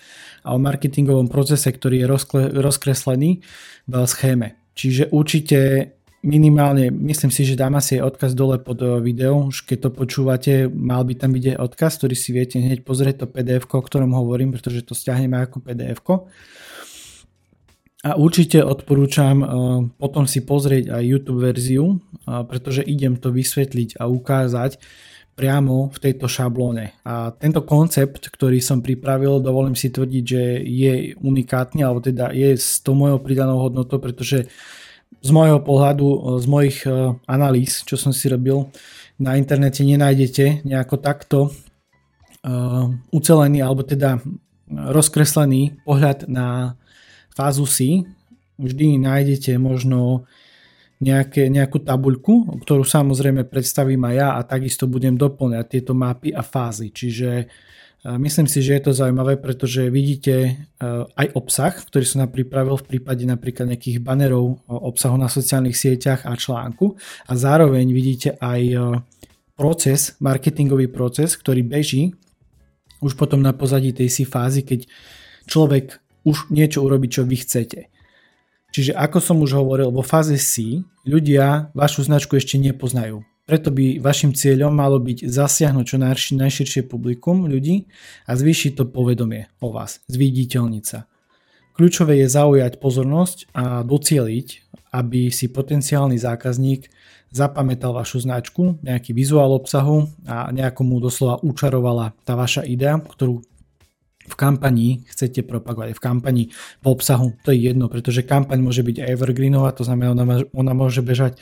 a 0.47 0.55
o 0.55 0.63
marketingovom 0.63 1.27
procese, 1.27 1.67
ktorý 1.67 2.07
je 2.07 2.11
rozkreslený 2.63 3.43
v 3.91 3.95
schéme. 4.07 4.55
Čiže 4.79 5.11
určite 5.11 5.59
minimálne, 6.25 6.89
myslím 6.93 7.29
si, 7.29 7.45
že 7.45 7.59
dám 7.59 7.77
asi 7.77 8.01
odkaz 8.01 8.33
dole 8.33 8.57
pod 8.61 8.81
eh, 8.81 9.01
video, 9.01 9.49
už 9.53 9.69
keď 9.69 9.89
to 9.89 9.91
počúvate, 9.93 10.53
mal 10.71 11.05
by 11.05 11.15
tam 11.19 11.35
byť 11.37 11.45
aj 11.53 11.57
odkaz, 11.61 11.93
ktorý 12.01 12.15
si 12.17 12.31
viete 12.33 12.57
hneď 12.61 12.85
pozrieť 12.85 13.25
to 13.25 13.27
pdf 13.29 13.69
o 13.69 13.81
ktorom 13.83 14.13
hovorím, 14.17 14.53
pretože 14.55 14.87
to 14.87 14.97
stiahneme 14.97 15.37
ako 15.37 15.61
pdf 15.61 16.01
a 18.07 18.15
určite 18.15 18.63
odporúčam 18.63 19.37
uh, 19.43 19.49
potom 19.99 20.31
si 20.31 20.47
pozrieť 20.47 20.95
aj 20.95 21.03
YouTube 21.03 21.43
verziu, 21.43 21.99
uh, 21.99 22.47
pretože 22.47 22.87
idem 22.87 23.19
to 23.19 23.35
vysvetliť 23.35 23.99
a 23.99 24.07
ukázať 24.07 24.79
priamo 25.35 25.93
v 25.93 25.99
tejto 26.01 26.31
šablóne. 26.31 26.97
A 27.05 27.35
tento 27.35 27.67
koncept, 27.67 28.31
ktorý 28.31 28.63
som 28.63 28.81
pripravil, 28.81 29.43
dovolím 29.43 29.77
si 29.77 29.93
tvrdiť, 29.93 30.25
že 30.25 30.43
je 30.65 30.93
unikátny, 31.19 31.85
alebo 31.85 32.01
teda 32.01 32.33
je 32.33 32.57
s 32.57 32.81
tou 32.81 32.97
mojou 32.97 33.21
pridanou 33.21 33.61
hodnotou, 33.61 34.01
pretože 34.01 34.49
z 35.23 35.31
môjho 35.35 35.59
pohľadu, 35.63 36.07
e, 36.07 36.19
z 36.39 36.47
mojich 36.47 36.79
e, 36.87 37.15
analýz, 37.27 37.83
čo 37.83 37.99
som 37.99 38.15
si 38.15 38.31
robil, 38.31 38.71
na 39.17 39.35
internete 39.41 39.81
nenájdete 39.81 40.69
nejako 40.69 41.01
takto 41.01 41.39
uh, 41.49 42.85
ucelený 43.17 43.65
alebo 43.65 43.81
teda 43.81 44.21
rozkreslený 44.69 45.81
pohľad 45.89 46.29
na 46.29 46.77
fázu 47.33 47.65
C. 47.65 48.05
Vždy 48.61 49.01
nájdete 49.01 49.57
možno 49.57 50.29
nejaké, 51.01 51.53
nejakú 51.53 51.85
tabuľku, 51.85 52.65
ktorú 52.65 52.85
samozrejme 52.85 53.45
predstavím 53.49 54.05
aj 54.09 54.15
ja 54.17 54.29
a 54.37 54.41
takisto 54.45 54.89
budem 54.89 55.17
doplňať 55.17 55.65
tieto 55.69 55.93
mapy 55.93 56.33
a 56.33 56.41
fázy. 56.41 56.89
Čiže 56.89 57.49
Myslím 58.07 58.47
si, 58.47 58.63
že 58.63 58.79
je 58.79 58.83
to 58.87 58.93
zaujímavé, 58.95 59.35
pretože 59.35 59.91
vidíte 59.91 60.35
e, 60.39 60.53
aj 61.11 61.27
obsah, 61.35 61.75
ktorý 61.75 62.07
som 62.07 62.23
nám 62.23 62.31
pripravil 62.31 62.79
v 62.79 62.87
prípade 62.95 63.27
napríklad 63.27 63.67
nejakých 63.67 63.99
banerov 63.99 64.63
obsahu 64.71 65.19
na 65.19 65.27
sociálnych 65.27 65.75
sieťach 65.75 66.23
a 66.23 66.39
článku 66.39 66.95
a 67.27 67.33
zároveň 67.35 67.91
vidíte 67.91 68.39
aj 68.39 68.63
e, 68.63 68.79
proces, 69.59 70.15
marketingový 70.23 70.87
proces, 70.87 71.35
ktorý 71.35 71.67
beží 71.67 72.15
už 73.03 73.19
potom 73.19 73.43
na 73.43 73.51
pozadí 73.51 73.91
tej 73.91 74.07
si 74.07 74.23
fázy, 74.23 74.63
keď 74.63 74.87
človek 75.51 75.99
už 76.23 76.47
niečo 76.55 76.87
urobí, 76.87 77.11
čo 77.11 77.27
vy 77.27 77.43
chcete. 77.43 77.91
Čiže 78.71 78.95
ako 78.95 79.19
som 79.19 79.43
už 79.43 79.57
hovoril, 79.57 79.91
vo 79.91 80.07
fáze 80.07 80.39
C 80.39 80.85
ľudia 81.03 81.75
vašu 81.75 82.07
značku 82.07 82.39
ešte 82.39 82.61
nepoznajú. 82.61 83.25
Preto 83.47 83.71
by 83.71 84.03
vašim 84.03 84.35
cieľom 84.35 84.75
malo 84.75 84.99
byť 84.99 85.23
zasiahnuť 85.23 85.85
čo 85.87 85.97
najširšie 86.35 86.83
publikum 86.91 87.47
ľudí 87.47 87.87
a 88.27 88.35
zvýšiť 88.35 88.75
to 88.75 88.85
povedomie 88.91 89.47
o 89.63 89.71
vás, 89.71 90.03
zviditeľniť 90.11 90.85
sa. 90.85 91.07
Kľúčové 91.79 92.19
je 92.25 92.27
zaujať 92.27 92.83
pozornosť 92.83 93.55
a 93.55 93.87
docieliť, 93.87 94.49
aby 94.91 95.31
si 95.31 95.47
potenciálny 95.47 96.19
zákazník 96.19 96.91
zapamätal 97.31 97.95
vašu 97.95 98.27
značku, 98.27 98.83
nejaký 98.83 99.15
vizuál 99.15 99.55
obsahu 99.55 100.11
a 100.27 100.51
nejako 100.51 100.83
mu 100.83 100.99
doslova 100.99 101.39
učarovala 101.45 102.19
tá 102.27 102.35
vaša 102.35 102.67
idea, 102.67 102.99
ktorú 102.99 103.47
v 104.27 104.35
kampani 104.35 105.07
chcete 105.07 105.47
propagovať, 105.47 105.95
v 105.95 106.03
kampani 106.03 106.43
v 106.83 106.87
obsahu, 106.91 107.39
to 107.47 107.55
je 107.55 107.71
jedno, 107.71 107.87
pretože 107.87 108.27
kampaň 108.27 108.59
môže 108.59 108.83
byť 108.83 109.07
evergreenová, 109.07 109.71
to 109.71 109.87
znamená, 109.87 110.19
ona, 110.19 110.43
ona 110.51 110.73
môže 110.75 110.99
bežať 110.99 111.39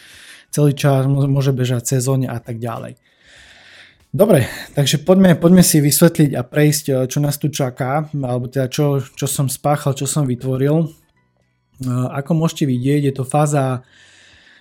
celý 0.55 0.73
čas, 0.79 1.11
môže 1.11 1.51
bežať 1.51 1.99
sezóne 1.99 2.31
a 2.31 2.39
tak 2.39 2.63
ďalej. 2.63 2.95
Dobre, 4.15 4.47
takže 4.79 5.03
poďme, 5.03 5.35
poďme 5.35 5.67
si 5.67 5.83
vysvetliť 5.83 6.39
a 6.39 6.47
prejsť, 6.47 6.85
eh, 6.87 6.95
čo 7.11 7.19
nás 7.19 7.35
tu 7.35 7.51
čaká, 7.51 8.07
alebo 8.15 8.47
teda 8.47 8.71
čo, 8.71 9.03
čo 9.03 9.27
som 9.27 9.51
spáchal, 9.51 9.99
čo 9.99 10.07
som 10.07 10.23
vytvoril. 10.23 10.87
Eh, 10.87 11.91
ako 11.91 12.39
môžete 12.39 12.71
vidieť, 12.71 13.11
je 13.11 13.15
to 13.19 13.27
fáza 13.27 13.83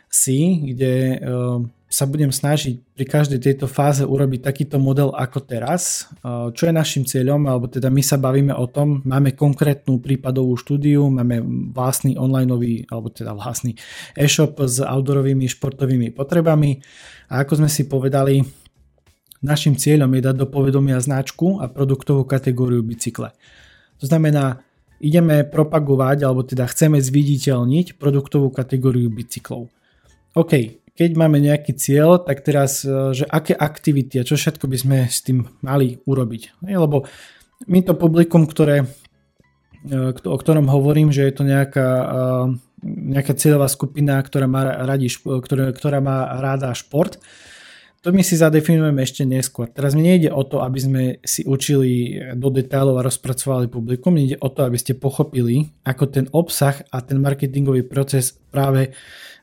C, 0.10 0.58
kde 0.74 1.22
eh, 1.22 1.58
sa 1.94 2.10
budem 2.10 2.34
snažiť 2.34 2.98
pri 2.98 3.06
každej 3.06 3.38
tejto 3.38 3.70
fáze 3.70 4.02
urobiť 4.02 4.42
takýto 4.42 4.82
model 4.82 5.14
ako 5.14 5.46
teraz. 5.46 6.10
Čo 6.26 6.64
je 6.66 6.74
našim 6.74 7.06
cieľom, 7.06 7.46
alebo 7.46 7.70
teda 7.70 7.94
my 7.94 8.02
sa 8.02 8.18
bavíme 8.18 8.50
o 8.50 8.66
tom, 8.66 9.06
máme 9.06 9.38
konkrétnu 9.38 10.02
prípadovú 10.02 10.58
štúdiu, 10.58 11.06
máme 11.14 11.46
vlastný 11.70 12.18
online, 12.18 12.50
alebo 12.90 13.14
teda 13.14 13.38
vlastný 13.38 13.78
e-shop 14.18 14.58
s 14.66 14.82
outdoorovými 14.82 15.46
športovými 15.46 16.10
potrebami 16.18 16.82
a 17.30 17.46
ako 17.46 17.62
sme 17.62 17.70
si 17.70 17.86
povedali, 17.86 18.42
našim 19.46 19.78
cieľom 19.78 20.10
je 20.18 20.22
dať 20.26 20.36
do 20.42 20.48
povedomia 20.50 20.98
značku 20.98 21.62
a 21.62 21.70
produktovú 21.70 22.26
kategóriu 22.26 22.82
bicykle. 22.82 23.30
To 24.02 24.10
znamená, 24.10 24.66
ideme 24.98 25.46
propagovať, 25.46 26.26
alebo 26.26 26.42
teda 26.42 26.66
chceme 26.74 26.98
zviditeľniť 26.98 28.02
produktovú 28.02 28.50
kategóriu 28.50 29.14
bicyklov. 29.14 29.70
OK, 30.34 30.82
keď 30.94 31.12
máme 31.18 31.42
nejaký 31.42 31.74
cieľ, 31.74 32.22
tak 32.22 32.46
teraz, 32.46 32.86
e, 32.86 33.18
že 33.18 33.26
aké 33.26 33.58
aktivity 33.58 34.22
a 34.22 34.28
čo 34.28 34.38
všetko 34.38 34.70
by 34.70 34.78
sme 34.78 34.98
s 35.10 35.26
tým 35.26 35.50
mali 35.66 35.98
urobiť. 36.06 36.62
Lebo 36.70 37.10
my 37.66 37.80
to 37.82 37.98
publikum, 37.98 38.46
ktoré, 38.46 38.86
e, 39.90 39.98
o 40.14 40.38
ktorom 40.38 40.70
hovorím, 40.70 41.10
že 41.10 41.26
je 41.26 41.34
to 41.34 41.44
nejaká, 41.46 41.88
e, 41.90 42.06
nejaká 42.86 43.34
cieľová 43.34 43.66
skupina, 43.74 44.22
ktorá 44.22 44.46
má, 44.46 44.86
radi, 44.86 45.10
ktorá, 45.18 45.74
ktorá 45.74 45.98
má 45.98 46.30
ráda 46.38 46.78
šport, 46.78 47.18
to 48.04 48.12
my 48.12 48.20
si 48.20 48.36
zadefinujeme 48.36 49.00
ešte 49.00 49.24
neskôr. 49.24 49.72
Teraz 49.72 49.96
mi 49.96 50.04
nejde 50.04 50.28
o 50.28 50.44
to, 50.44 50.60
aby 50.60 50.80
sme 50.80 51.04
si 51.24 51.48
učili 51.48 52.20
do 52.36 52.52
detailov 52.52 53.00
a 53.00 53.08
rozpracovali 53.08 53.72
publikum, 53.72 54.20
ide 54.20 54.36
o 54.44 54.52
to, 54.52 54.68
aby 54.68 54.76
ste 54.76 55.00
pochopili, 55.00 55.72
ako 55.88 56.12
ten 56.12 56.26
obsah 56.36 56.84
a 56.92 57.00
ten 57.00 57.24
marketingový 57.24 57.88
proces 57.88 58.36
práve 58.52 58.92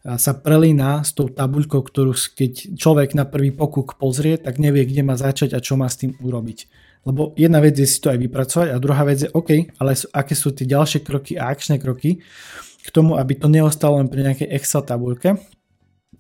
sa 0.05 0.37
prelína 0.37 1.01
s 1.01 1.17
tou 1.17 1.33
tabuľkou, 1.33 1.81
ktorú 1.81 2.13
keď 2.37 2.77
človek 2.77 3.17
na 3.17 3.25
prvý 3.25 3.49
pokuk 3.49 3.97
pozrie, 3.97 4.37
tak 4.37 4.61
nevie, 4.61 4.85
kde 4.85 5.09
má 5.09 5.17
začať 5.17 5.57
a 5.57 5.65
čo 5.65 5.81
má 5.81 5.89
s 5.89 5.97
tým 5.97 6.21
urobiť. 6.21 6.69
Lebo 7.09 7.33
jedna 7.41 7.65
vec 7.65 7.81
je 7.81 7.89
si 7.89 7.97
to 7.97 8.13
aj 8.13 8.21
vypracovať 8.21 8.77
a 8.77 8.81
druhá 8.81 9.09
vec 9.09 9.25
je 9.25 9.33
OK, 9.33 9.73
ale 9.81 9.97
aké 9.97 10.37
sú 10.37 10.53
tie 10.53 10.69
ďalšie 10.69 11.01
kroky 11.01 11.41
a 11.41 11.49
akčné 11.49 11.81
kroky 11.81 12.21
k 12.81 12.89
tomu, 12.93 13.17
aby 13.17 13.41
to 13.41 13.49
neostalo 13.49 14.01
len 14.01 14.13
pri 14.13 14.21
nejakej 14.25 14.53
Excel 14.53 14.85
tabuľke, 14.85 15.41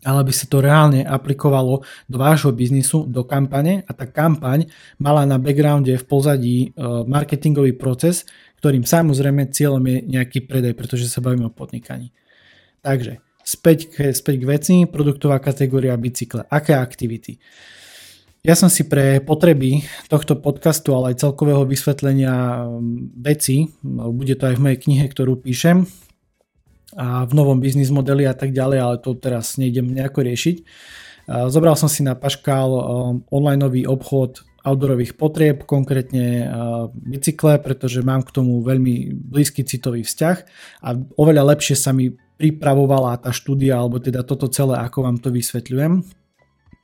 ale 0.05 0.25
aby 0.25 0.33
sa 0.33 0.49
to 0.49 0.65
reálne 0.65 1.05
aplikovalo 1.05 1.85
do 2.09 2.17
vášho 2.17 2.53
biznisu, 2.57 3.05
do 3.05 3.25
kampane 3.25 3.85
a 3.85 3.93
tá 3.93 4.09
kampaň 4.09 4.69
mala 4.97 5.29
na 5.29 5.37
backgrounde 5.37 5.93
v 5.97 6.05
pozadí 6.09 6.57
e, 6.61 6.69
marketingový 7.05 7.77
proces, 7.77 8.25
ktorým 8.61 8.85
samozrejme 8.85 9.53
cieľom 9.53 9.85
je 9.85 9.97
nejaký 10.09 10.49
predaj, 10.49 10.73
pretože 10.77 11.09
sa 11.09 11.25
bavíme 11.25 11.49
o 11.49 11.53
podnikaní. 11.53 12.13
Takže 12.81 13.21
Späť 13.51 13.91
k, 13.91 14.15
späť 14.15 14.35
k 14.39 14.45
veci, 14.45 14.75
produktová 14.87 15.41
kategória 15.41 15.97
bicykle. 15.97 16.47
Aké 16.47 16.77
aktivity? 16.77 17.41
Ja 18.41 18.57
som 18.57 18.73
si 18.73 18.89
pre 18.89 19.21
potreby 19.21 19.85
tohto 20.09 20.39
podcastu, 20.39 20.97
ale 20.97 21.13
aj 21.13 21.27
celkového 21.27 21.67
vysvetlenia 21.67 22.65
veci, 23.21 23.69
bude 23.85 24.39
to 24.39 24.49
aj 24.49 24.55
v 24.57 24.65
mojej 24.65 24.79
knihe, 24.81 25.05
ktorú 25.11 25.45
píšem, 25.45 25.85
a 26.97 27.23
v 27.27 27.33
novom 27.35 27.63
biznis 27.63 27.95
modeli 27.95 28.27
a 28.27 28.35
tak 28.35 28.51
ďalej, 28.51 28.79
ale 28.79 28.97
to 28.99 29.15
teraz 29.15 29.55
nejdem 29.61 29.95
nejako 29.95 30.27
riešiť. 30.27 30.57
Zobral 31.47 31.79
som 31.79 31.87
si 31.87 32.03
na 32.03 32.19
Paškal 32.19 32.71
online 33.31 33.87
obchod 33.87 34.43
outdoorových 34.61 35.15
potrieb, 35.17 35.65
konkrétne 35.65 36.51
bicykle, 36.93 37.63
pretože 37.63 38.03
mám 38.03 38.27
k 38.27 38.35
tomu 38.35 38.61
veľmi 38.61 39.15
blízky 39.15 39.63
citový 39.65 40.03
vzťah 40.05 40.37
a 40.85 40.89
oveľa 41.17 41.55
lepšie 41.55 41.79
sa 41.79 41.95
mi 41.95 42.13
pripravovala 42.13 43.21
tá 43.21 43.31
štúdia, 43.31 43.79
alebo 43.79 44.01
teda 44.01 44.25
toto 44.27 44.49
celé, 44.49 44.81
ako 44.81 44.99
vám 45.07 45.17
to 45.23 45.31
vysvetľujem. 45.31 46.03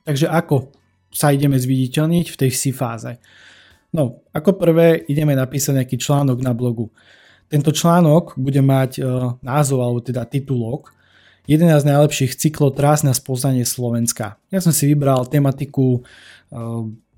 Takže 0.05 0.29
ako 0.31 0.71
sa 1.11 1.33
ideme 1.35 1.59
zviditeľniť 1.59 2.25
v 2.31 2.39
tej 2.39 2.51
si 2.53 2.71
fáze? 2.71 3.19
No, 3.91 4.23
ako 4.31 4.55
prvé 4.55 5.03
ideme 5.09 5.35
napísať 5.35 5.81
nejaký 5.81 5.97
článok 5.97 6.39
na 6.45 6.53
blogu. 6.53 6.93
Tento 7.47 7.71
článok 7.71 8.35
bude 8.35 8.59
mať 8.59 8.91
e, 8.99 9.01
názov, 9.39 9.79
alebo 9.79 9.99
teda 10.03 10.27
titulok 10.27 10.91
11 11.47 11.87
najlepších 11.87 12.35
cyklov 12.35 12.75
trás 12.75 13.07
na 13.07 13.15
spoznanie 13.15 13.63
Slovenska. 13.63 14.35
Ja 14.51 14.59
som 14.59 14.75
si 14.75 14.83
vybral 14.83 15.31
tematiku 15.31 15.99
e, 15.99 16.59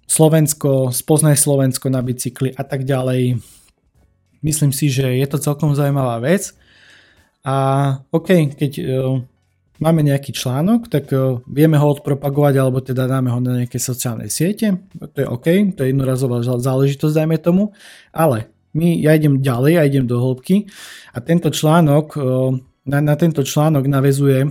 Slovensko, 0.09 0.93
spoznaj 0.93 1.37
Slovensko 1.37 1.89
na 1.89 2.05
bicykli 2.05 2.53
a 2.53 2.61
tak 2.65 2.85
ďalej. 2.85 3.41
Myslím 4.41 4.73
si, 4.73 4.89
že 4.89 5.05
je 5.05 5.27
to 5.29 5.37
celkom 5.37 5.77
zaujímavá 5.77 6.17
vec. 6.21 6.53
A 7.45 7.55
OK, 8.09 8.57
keď 8.57 8.71
uh, 8.83 9.21
máme 9.79 10.01
nejaký 10.03 10.35
článok, 10.35 10.91
tak 10.91 11.13
vieme 11.47 11.79
ho 11.79 11.87
odpropagovať 11.93 12.53
alebo 12.59 12.83
teda 12.83 13.07
dáme 13.07 13.31
ho 13.31 13.39
na 13.39 13.63
nejaké 13.63 13.79
sociálne 13.79 14.27
siete. 14.27 14.81
To 14.97 15.17
je 15.17 15.27
OK, 15.27 15.47
to 15.77 15.85
je 15.85 15.91
jednorazová 15.95 16.43
záležitosť, 16.43 17.15
dajme 17.15 17.37
tomu. 17.39 17.71
Ale 18.11 18.51
my, 18.79 19.03
ja 19.03 19.11
idem 19.19 19.43
ďalej, 19.43 19.71
ja 19.75 19.83
idem 19.83 20.07
do 20.07 20.15
hĺbky 20.15 20.71
a 21.11 21.19
tento 21.19 21.51
článok, 21.51 22.07
uh, 22.15 22.55
na, 22.87 23.03
na 23.03 23.15
tento 23.19 23.43
článok 23.43 23.83
navezuje 23.91 24.47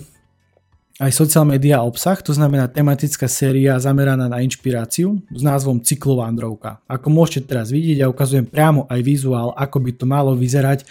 aj 0.99 1.15
social 1.15 1.47
media 1.47 1.81
obsah, 1.81 2.19
to 2.19 2.35
znamená 2.35 2.67
tematická 2.67 3.31
séria 3.31 3.79
zameraná 3.79 4.27
na 4.27 4.43
inšpiráciu 4.43 5.23
s 5.31 5.43
názvom 5.47 5.79
Cyklovandrovka. 5.79 6.83
Ako 6.91 7.09
môžete 7.09 7.55
teraz 7.55 7.71
vidieť, 7.71 8.03
ja 8.03 8.11
ukazujem 8.11 8.45
priamo 8.45 8.85
aj 8.91 9.01
vizuál, 9.07 9.55
ako 9.55 9.79
by 9.79 9.91
to 9.95 10.05
malo 10.05 10.35
vyzerať 10.35 10.85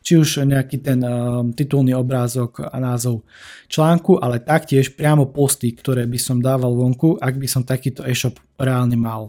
či 0.00 0.16
už 0.16 0.48
nejaký 0.48 0.80
ten 0.80 1.04
uh, 1.04 1.44
titulný 1.52 1.92
obrázok 1.92 2.72
a 2.72 2.76
názov 2.80 3.20
článku, 3.68 4.16
ale 4.16 4.40
taktiež 4.40 4.96
priamo 4.96 5.28
posty, 5.28 5.76
ktoré 5.76 6.08
by 6.08 6.16
som 6.16 6.40
dával 6.40 6.72
vonku, 6.72 7.20
ak 7.20 7.36
by 7.36 7.44
som 7.44 7.60
takýto 7.60 8.00
e-shop 8.08 8.40
reálne 8.56 8.96
mal. 8.96 9.28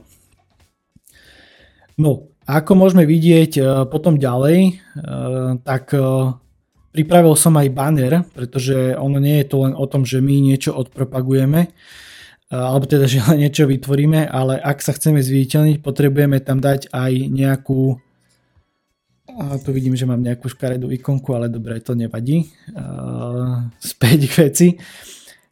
No, 1.99 2.30
ako 2.49 2.71
môžeme 2.73 3.05
vidieť 3.05 3.51
uh, 3.61 3.65
potom 3.85 4.17
ďalej, 4.17 4.81
uh, 4.97 5.57
tak 5.61 5.93
uh, 5.93 6.35
pripravil 6.91 7.37
som 7.37 7.55
aj 7.55 7.73
banner, 7.73 8.13
pretože 8.33 8.97
ono 8.97 9.21
nie 9.21 9.41
je 9.41 9.47
to 9.47 9.57
len 9.63 9.73
o 9.77 9.85
tom, 9.87 10.03
že 10.03 10.19
my 10.19 10.41
niečo 10.41 10.75
odpropagujeme, 10.75 11.71
alebo 12.51 12.83
teda, 12.83 13.07
že 13.07 13.23
niečo 13.39 13.63
vytvoríme, 13.69 14.27
ale 14.27 14.59
ak 14.59 14.83
sa 14.83 14.91
chceme 14.91 15.23
zviditeľniť, 15.23 15.79
potrebujeme 15.79 16.43
tam 16.43 16.59
dať 16.59 16.91
aj 16.91 17.11
nejakú 17.31 18.01
a 19.31 19.55
tu 19.63 19.71
vidím, 19.71 19.95
že 19.95 20.03
mám 20.03 20.19
nejakú 20.19 20.51
škaredú 20.51 20.91
ikonku, 20.91 21.31
ale 21.31 21.47
dobre, 21.47 21.79
to 21.79 21.95
nevadí. 21.95 22.51
Späť 23.79 24.27
k 24.27 24.33
veci. 24.43 24.67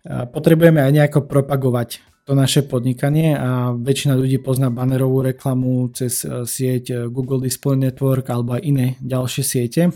Potrebujeme 0.04 0.84
aj 0.84 0.92
nejako 0.92 1.24
propagovať 1.24 2.09
to 2.30 2.38
naše 2.38 2.62
podnikanie 2.70 3.34
a 3.34 3.74
väčšina 3.74 4.14
ľudí 4.14 4.38
pozná 4.38 4.70
bannerovú 4.70 5.26
reklamu 5.26 5.90
cez 5.90 6.22
e, 6.22 6.46
sieť 6.46 6.84
e, 6.94 6.96
Google 7.10 7.42
Display 7.42 7.74
Network 7.74 8.30
alebo 8.30 8.54
aj 8.54 8.62
iné 8.70 8.88
ďalšie 9.02 9.42
siete 9.42 9.90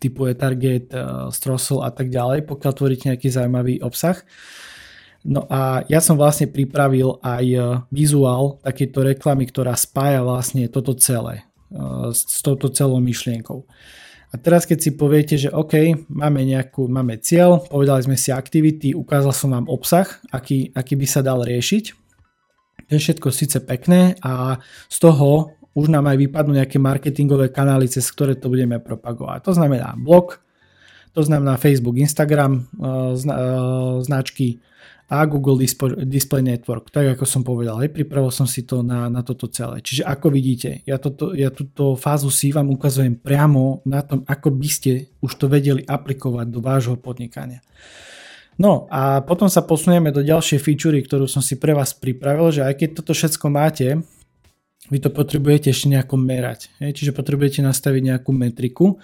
typu 0.00 0.24
Target, 0.32 0.88
e, 0.88 1.28
Strossel 1.28 1.84
a 1.84 1.92
tak 1.92 2.08
ďalej, 2.08 2.48
pokiaľ 2.48 2.72
tvoríte 2.72 3.12
nejaký 3.12 3.28
zaujímavý 3.28 3.84
obsah. 3.84 4.24
No 5.28 5.44
a 5.52 5.84
ja 5.84 6.00
som 6.00 6.16
vlastne 6.16 6.48
pripravil 6.48 7.20
aj 7.20 7.44
vizuál 7.92 8.64
takéto 8.64 9.04
reklamy, 9.04 9.44
ktorá 9.44 9.76
spája 9.76 10.24
vlastne 10.24 10.64
toto 10.72 10.96
celé 10.96 11.44
s 12.12 12.40
touto 12.44 12.68
celou 12.68 13.00
myšlienkou. 13.00 13.64
A 14.34 14.36
teraz 14.36 14.66
keď 14.66 14.78
si 14.82 14.90
poviete, 14.98 15.38
že 15.38 15.46
OK, 15.54 15.94
máme, 16.10 16.42
nejakú, 16.42 16.90
máme 16.90 17.22
cieľ, 17.22 17.62
povedali 17.70 18.02
sme 18.02 18.18
si 18.18 18.34
aktivity, 18.34 18.90
ukázal 18.90 19.30
som 19.30 19.54
vám 19.54 19.70
obsah, 19.70 20.10
aký, 20.34 20.74
aký 20.74 20.98
by 20.98 21.06
sa 21.06 21.22
dal 21.22 21.46
riešiť. 21.46 21.84
To 22.90 22.90
je 22.90 23.00
všetko 23.00 23.30
síce 23.30 23.62
pekné 23.62 24.18
a 24.26 24.58
z 24.90 24.96
toho 24.98 25.54
už 25.78 25.86
nám 25.86 26.10
aj 26.10 26.18
vypadnú 26.18 26.58
nejaké 26.58 26.82
marketingové 26.82 27.54
kanály, 27.54 27.86
cez 27.86 28.10
ktoré 28.10 28.34
to 28.34 28.50
budeme 28.50 28.82
propagovať. 28.82 29.46
To 29.46 29.52
znamená 29.54 29.94
blog, 29.94 30.42
to 31.14 31.22
znamená 31.22 31.54
Facebook, 31.54 31.94
Instagram, 31.94 32.58
eh, 32.58 33.14
eh, 33.14 33.38
značky, 34.02 34.58
a 35.08 35.28
Google 35.28 35.60
Display 36.08 36.42
Network. 36.42 36.88
Tak 36.88 37.18
ako 37.18 37.24
som 37.28 37.44
povedal, 37.44 37.76
aj 37.76 37.92
pripravil 37.92 38.32
som 38.32 38.48
si 38.48 38.64
to 38.64 38.80
na, 38.80 39.12
na 39.12 39.20
toto 39.20 39.46
celé. 39.52 39.84
Čiže 39.84 40.08
ako 40.08 40.32
vidíte, 40.32 40.80
ja, 40.88 40.96
toto, 40.96 41.36
ja 41.36 41.52
túto 41.52 41.92
fázu 41.94 42.32
si 42.32 42.50
vám 42.50 42.72
ukazujem 42.72 43.20
priamo 43.20 43.84
na 43.84 44.00
tom, 44.00 44.24
ako 44.24 44.48
by 44.56 44.68
ste 44.68 45.12
už 45.20 45.36
to 45.36 45.46
vedeli 45.46 45.84
aplikovať 45.84 46.46
do 46.48 46.60
vášho 46.64 46.96
podnikania. 46.96 47.60
No 48.54 48.86
a 48.88 49.20
potom 49.20 49.50
sa 49.50 49.66
posunieme 49.66 50.14
do 50.14 50.22
ďalšej 50.22 50.62
featurey, 50.62 51.02
ktorú 51.02 51.26
som 51.26 51.42
si 51.42 51.58
pre 51.58 51.74
vás 51.74 51.92
pripravil, 51.92 52.54
že 52.54 52.62
aj 52.62 52.74
keď 52.78 52.88
toto 53.02 53.12
všetko 53.12 53.46
máte, 53.50 53.98
vy 54.92 54.98
to 55.00 55.08
potrebujete 55.08 55.72
ešte 55.72 55.88
nejako 55.90 56.20
merať. 56.20 56.68
Čiže 56.76 57.16
potrebujete 57.16 57.64
nastaviť 57.64 58.02
nejakú 58.14 58.30
metriku 58.36 59.00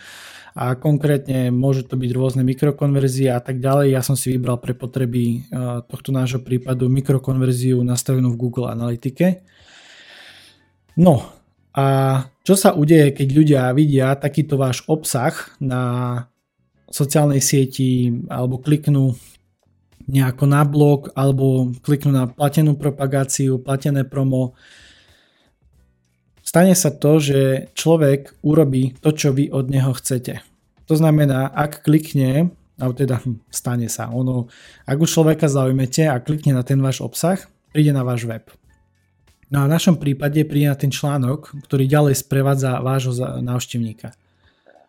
a 0.55 0.75
konkrétne 0.75 1.55
môže 1.55 1.87
to 1.87 1.95
byť 1.95 2.11
rôzne 2.11 2.43
mikrokonverzie 2.43 3.31
a 3.31 3.39
tak 3.39 3.63
ďalej. 3.63 3.95
Ja 3.95 4.03
som 4.03 4.19
si 4.19 4.35
vybral 4.35 4.59
pre 4.59 4.75
potreby 4.75 5.25
e, 5.25 5.39
tohto 5.87 6.11
nášho 6.11 6.43
prípadu 6.43 6.91
mikrokonverziu 6.91 7.79
nastavenú 7.87 8.35
v 8.35 8.41
Google 8.41 8.71
Analytike. 8.71 9.47
No 10.99 11.23
a 11.71 11.87
čo 12.43 12.59
sa 12.59 12.75
udeje, 12.75 13.15
keď 13.15 13.29
ľudia 13.31 13.63
vidia 13.71 14.19
takýto 14.19 14.59
váš 14.59 14.83
obsah 14.91 15.33
na 15.63 15.83
sociálnej 16.91 17.39
sieti 17.39 18.11
alebo 18.27 18.59
kliknú 18.59 19.15
nejako 20.11 20.45
na 20.51 20.67
blog 20.67 21.15
alebo 21.15 21.71
kliknú 21.87 22.11
na 22.11 22.27
platenú 22.27 22.75
propagáciu, 22.75 23.63
platené 23.63 24.03
promo, 24.03 24.59
stane 26.51 26.75
sa 26.75 26.91
to, 26.91 27.23
že 27.23 27.71
človek 27.79 28.43
urobí 28.43 28.99
to, 28.99 29.15
čo 29.15 29.31
vy 29.31 29.55
od 29.55 29.71
neho 29.71 29.95
chcete. 29.95 30.43
To 30.91 30.99
znamená, 30.99 31.47
ak 31.47 31.87
klikne, 31.87 32.51
alebo 32.75 32.99
teda 32.99 33.23
hm, 33.23 33.39
stane 33.55 33.87
sa, 33.87 34.11
ono, 34.11 34.51
ak 34.83 34.99
už 34.99 35.15
človeka 35.15 35.47
zaujmete 35.47 36.11
a 36.11 36.19
klikne 36.19 36.59
na 36.59 36.67
ten 36.67 36.83
váš 36.83 36.99
obsah, 37.07 37.39
príde 37.71 37.95
na 37.95 38.03
váš 38.03 38.27
web. 38.27 38.51
No 39.55 39.63
a 39.63 39.71
v 39.71 39.75
našom 39.79 40.03
prípade 40.03 40.43
príde 40.43 40.67
na 40.67 40.75
ten 40.75 40.91
článok, 40.91 41.55
ktorý 41.71 41.87
ďalej 41.87 42.19
sprevádza 42.19 42.83
vášho 42.83 43.15
návštevníka. 43.39 44.11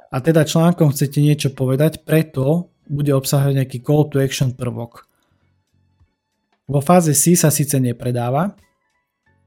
A 0.10 0.17
teda 0.17 0.50
článkom 0.50 0.89
chcete 0.89 1.21
niečo 1.21 1.54
povedať, 1.54 2.02
preto 2.02 2.74
bude 2.89 3.13
obsahovať 3.13 3.54
nejaký 3.62 3.78
call 3.86 4.10
to 4.10 4.17
action 4.17 4.50
prvok. 4.58 5.06
Vo 6.65 6.82
fáze 6.82 7.13
C 7.13 7.38
sa 7.38 7.54
síce 7.54 7.78
nepredáva, 7.78 8.58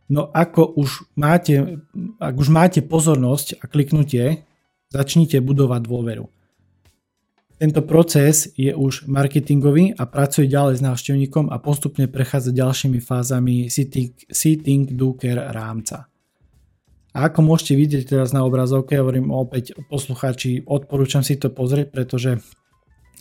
No 0.09 0.29
ako 0.29 0.77
už 0.77 1.09
máte, 1.17 1.81
ak 2.21 2.35
už 2.37 2.49
máte 2.53 2.85
pozornosť 2.85 3.61
a 3.61 3.65
kliknutie, 3.65 4.45
začnite 4.93 5.41
budovať 5.41 5.81
dôveru. 5.89 6.27
Tento 7.55 7.81
proces 7.87 8.51
je 8.59 8.75
už 8.75 9.07
marketingový 9.07 9.95
a 9.95 10.05
pracuje 10.05 10.51
ďalej 10.51 10.83
s 10.83 10.83
návštevníkom 10.85 11.49
a 11.49 11.57
postupne 11.63 12.11
prechádza 12.11 12.51
ďalšími 12.51 12.99
fázami 12.99 13.71
Seating 13.71 14.93
Duker 14.93 15.39
rámca. 15.55 16.11
A 17.15 17.31
ako 17.31 17.47
môžete 17.47 17.79
vidieť 17.79 18.11
teraz 18.11 18.35
na 18.35 18.43
obrazovke, 18.43 18.99
hovorím 18.99 19.31
opäť 19.31 19.79
poslucháči, 19.87 20.67
odporúčam 20.67 21.23
si 21.23 21.39
to 21.39 21.47
pozrieť, 21.47 21.95
pretože 21.95 22.43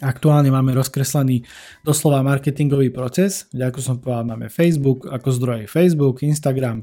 Aktuálne 0.01 0.49
máme 0.49 0.73
rozkreslený 0.73 1.45
doslova 1.85 2.25
marketingový 2.25 2.89
proces, 2.89 3.45
kde 3.53 3.69
ako 3.69 3.79
som 3.79 3.95
povedal, 4.01 4.25
máme 4.25 4.49
Facebook 4.49 5.05
ako 5.05 5.29
zdroje 5.29 5.69
Facebook, 5.69 6.25
Instagram, 6.25 6.81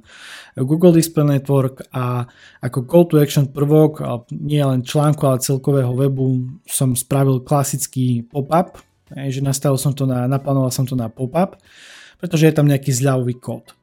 Google 0.54 0.94
Display 0.94 1.26
Network 1.26 1.82
a 1.90 2.30
ako 2.62 2.78
call 2.86 3.04
to 3.10 3.18
action 3.18 3.50
prvok, 3.50 3.98
nie 4.30 4.62
len 4.62 4.86
článku, 4.86 5.26
ale 5.26 5.42
celkového 5.42 5.90
webu 5.90 6.54
som 6.70 6.94
spravil 6.94 7.42
klasický 7.42 8.22
pop-up, 8.30 8.78
že 9.10 9.42
nastavil 9.42 9.76
som 9.76 9.90
to 9.90 10.06
na, 10.06 10.30
naplánoval 10.30 10.70
som 10.70 10.86
to 10.86 10.94
na 10.94 11.10
pop-up, 11.10 11.58
pretože 12.22 12.46
je 12.46 12.54
tam 12.54 12.70
nejaký 12.70 12.94
zľavový 12.94 13.42
kód. 13.42 13.74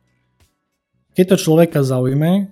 Keď 1.20 1.36
to 1.36 1.38
človeka 1.42 1.84
zaujme, 1.84 2.48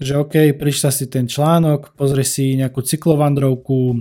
že 0.00 0.16
OK, 0.16 0.56
prečíta 0.56 0.94
si 0.94 1.10
ten 1.10 1.26
článok, 1.26 1.92
pozrie 1.98 2.24
si 2.24 2.56
nejakú 2.56 2.80
cyklovandrovku, 2.80 4.00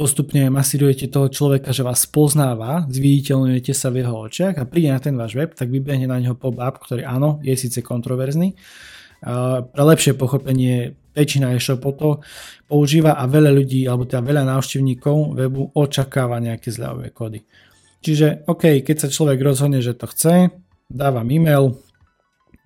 postupne 0.00 0.48
masírujete 0.48 1.12
toho 1.12 1.28
človeka, 1.28 1.76
že 1.76 1.84
vás 1.84 2.08
poznáva, 2.08 2.88
zviditeľňujete 2.88 3.76
sa 3.76 3.92
v 3.92 4.00
jeho 4.00 4.16
očiach 4.16 4.56
a 4.56 4.64
príde 4.64 4.88
na 4.88 4.96
ten 4.96 5.12
váš 5.12 5.36
web, 5.36 5.52
tak 5.52 5.68
vybehne 5.68 6.08
na 6.08 6.16
neho 6.16 6.32
pop-up, 6.32 6.80
ktorý 6.80 7.04
áno, 7.04 7.36
je 7.44 7.52
síce 7.52 7.84
kontroverzný, 7.84 8.56
pre 9.68 9.82
lepšie 9.84 10.16
pochopenie 10.16 10.96
väčšina 11.12 11.52
e-shopov 11.52 12.24
používa 12.64 13.20
a 13.20 13.28
veľa 13.28 13.52
ľudí, 13.52 13.84
alebo 13.84 14.08
teda 14.08 14.24
veľa 14.24 14.48
návštevníkov 14.48 15.36
webu 15.36 15.76
očakáva 15.76 16.40
nejaké 16.40 16.72
zľavové 16.72 17.12
kódy. 17.12 17.44
Čiže 18.00 18.48
OK, 18.48 18.80
keď 18.80 18.96
sa 19.04 19.12
človek 19.12 19.36
rozhodne, 19.44 19.84
že 19.84 19.92
to 19.92 20.08
chce, 20.08 20.48
dávam 20.88 21.28
e-mail, 21.28 21.76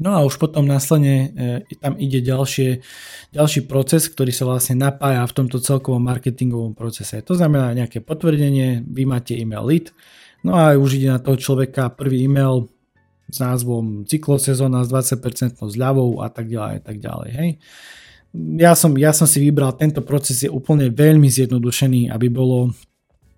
No 0.02 0.10
a 0.18 0.26
už 0.26 0.42
potom 0.42 0.66
následne 0.66 1.30
e, 1.68 1.76
tam 1.78 1.94
ide 1.94 2.18
ďalšie, 2.18 2.82
ďalší 3.30 3.60
proces, 3.70 4.10
ktorý 4.10 4.34
sa 4.34 4.44
vlastne 4.50 4.74
napája 4.74 5.22
v 5.22 5.36
tomto 5.38 5.62
celkovom 5.62 6.02
marketingovom 6.02 6.74
procese. 6.74 7.22
To 7.22 7.38
znamená 7.38 7.70
nejaké 7.78 8.02
potvrdenie, 8.02 8.82
vy 8.82 9.02
máte 9.06 9.38
e-mail 9.38 9.62
lead, 9.62 9.94
no 10.42 10.58
a 10.58 10.74
už 10.74 10.98
ide 10.98 11.14
na 11.14 11.22
toho 11.22 11.38
človeka 11.38 11.94
prvý 11.94 12.26
e-mail 12.26 12.66
s 13.30 13.38
názvom 13.38 14.04
cyklosezóna 14.04 14.84
s 14.84 14.90
20% 14.90 15.62
zľavou 15.62 16.20
a 16.20 16.28
tak 16.28 16.50
ďalej 16.50 16.74
a 16.78 16.82
tak 16.82 16.96
ďalej. 16.98 17.30
Hej. 17.32 17.50
Ja 18.58 18.74
som, 18.74 18.98
ja 18.98 19.14
som 19.14 19.30
si 19.30 19.38
vybral, 19.38 19.78
tento 19.78 20.02
proces 20.02 20.42
je 20.42 20.50
úplne 20.50 20.90
veľmi 20.90 21.30
zjednodušený, 21.30 22.10
aby 22.10 22.26
bolo 22.34 22.74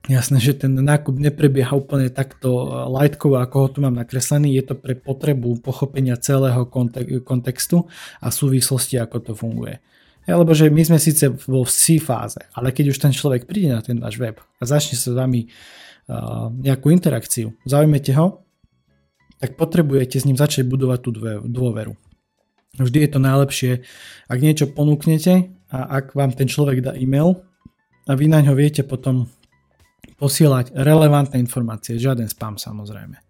Jasné, 0.07 0.39
že 0.39 0.55
ten 0.55 0.71
nákup 0.71 1.19
neprebieha 1.19 1.75
úplne 1.75 2.07
takto 2.15 2.51
eh, 2.51 2.67
lightkovo, 2.87 3.43
ako 3.43 3.57
ho 3.59 3.69
tu 3.69 3.79
mám 3.83 3.99
nakreslený. 3.99 4.55
Je 4.55 4.63
to 4.63 4.75
pre 4.79 4.95
potrebu 4.95 5.59
pochopenia 5.59 6.15
celého 6.15 6.63
kontextu 7.27 7.91
a 8.23 8.31
súvislosti, 8.31 9.03
ako 9.03 9.17
to 9.19 9.33
funguje. 9.35 9.83
Lebo 10.27 10.51
že 10.55 10.71
my 10.71 10.83
sme 10.83 10.99
síce 10.99 11.31
vo 11.47 11.63
C 11.67 12.03
fáze, 12.03 12.43
ale 12.51 12.75
keď 12.75 12.91
už 12.91 12.99
ten 12.99 13.15
človek 13.15 13.47
príde 13.47 13.71
na 13.71 13.79
ten 13.79 13.95
váš 14.03 14.19
web 14.19 14.43
a 14.59 14.63
začne 14.67 14.99
sa 14.99 15.15
s 15.15 15.15
vami 15.15 15.47
uh, 15.47 16.51
nejakú 16.51 16.91
interakciu, 16.91 17.55
zaujmete 17.63 18.11
ho, 18.19 18.43
tak 19.39 19.55
potrebujete 19.55 20.19
s 20.19 20.27
ním 20.27 20.35
začať 20.35 20.67
budovať 20.67 20.99
tú 20.99 21.11
dôveru. 21.47 21.95
Vždy 22.75 22.99
je 23.07 23.11
to 23.15 23.21
najlepšie, 23.23 23.73
ak 24.27 24.39
niečo 24.43 24.67
ponúknete 24.67 25.47
a 25.71 26.03
ak 26.03 26.19
vám 26.19 26.35
ten 26.35 26.51
človek 26.51 26.83
dá 26.83 26.93
e-mail 26.99 27.47
a 28.11 28.19
vy 28.19 28.27
na 28.27 28.43
ňo 28.43 28.59
viete 28.59 28.83
potom 28.83 29.31
posielať 30.17 30.73
relevantné 30.73 31.37
informácie, 31.41 32.01
žiaden 32.01 32.29
spam 32.29 32.57
samozrejme. 32.57 33.21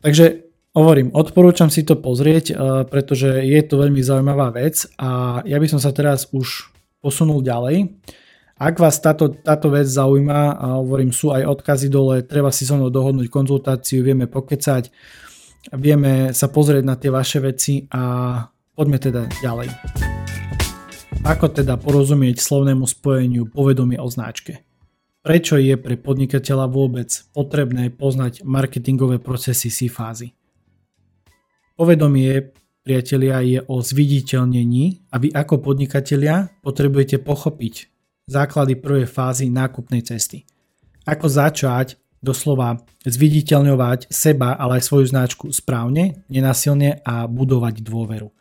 Takže 0.00 0.50
hovorím, 0.72 1.12
odporúčam 1.12 1.68
si 1.68 1.82
to 1.82 1.98
pozrieť, 1.98 2.46
eh, 2.50 2.56
pretože 2.86 3.42
je 3.42 3.60
to 3.66 3.82
veľmi 3.82 4.00
zaujímavá 4.00 4.54
vec 4.54 4.86
a 4.96 5.42
ja 5.44 5.58
by 5.58 5.66
som 5.66 5.80
sa 5.82 5.90
teraz 5.90 6.30
už 6.30 6.70
posunul 7.02 7.42
ďalej. 7.42 7.90
Ak 8.60 8.76
vás 8.76 9.00
táto, 9.00 9.32
táto 9.32 9.72
vec 9.72 9.88
zaujíma, 9.88 10.40
a 10.60 10.66
hovorím, 10.84 11.16
sú 11.16 11.32
aj 11.32 11.48
odkazy 11.48 11.88
dole, 11.88 12.20
treba 12.28 12.52
si 12.52 12.68
so 12.68 12.76
mnou 12.76 12.92
dohodnúť 12.92 13.32
konzultáciu, 13.32 14.04
vieme 14.04 14.28
pokecať, 14.28 14.92
vieme 15.80 16.36
sa 16.36 16.52
pozrieť 16.52 16.84
na 16.84 16.92
tie 17.00 17.08
vaše 17.08 17.40
veci 17.40 17.88
a 17.88 18.44
poďme 18.76 19.00
teda 19.00 19.22
ďalej. 19.40 19.68
Ako 21.24 21.56
teda 21.56 21.80
porozumieť 21.80 22.36
slovnému 22.36 22.84
spojeniu 22.84 23.48
povedomie 23.48 23.96
o 23.96 24.08
značke? 24.12 24.69
Prečo 25.20 25.60
je 25.60 25.76
pre 25.76 26.00
podnikateľa 26.00 26.64
vôbec 26.72 27.12
potrebné 27.36 27.92
poznať 27.92 28.40
marketingové 28.40 29.20
procesy 29.20 29.68
C 29.68 29.92
fázy? 29.92 30.32
Povedomie, 31.76 32.56
priatelia, 32.80 33.44
je 33.44 33.60
o 33.68 33.84
zviditeľnení 33.84 35.12
a 35.12 35.20
vy 35.20 35.28
ako 35.28 35.60
podnikatelia 35.60 36.48
potrebujete 36.64 37.20
pochopiť 37.20 37.92
základy 38.32 38.80
prvej 38.80 39.04
fázy 39.04 39.52
nákupnej 39.52 40.00
cesty. 40.08 40.48
Ako 41.04 41.28
začať 41.28 42.00
doslova 42.24 42.80
zviditeľňovať 43.04 44.08
seba, 44.08 44.56
ale 44.56 44.80
aj 44.80 44.88
svoju 44.88 45.04
značku 45.12 45.52
správne, 45.52 46.24
nenasilne 46.32 47.04
a 47.04 47.28
budovať 47.28 47.84
dôveru. 47.84 48.32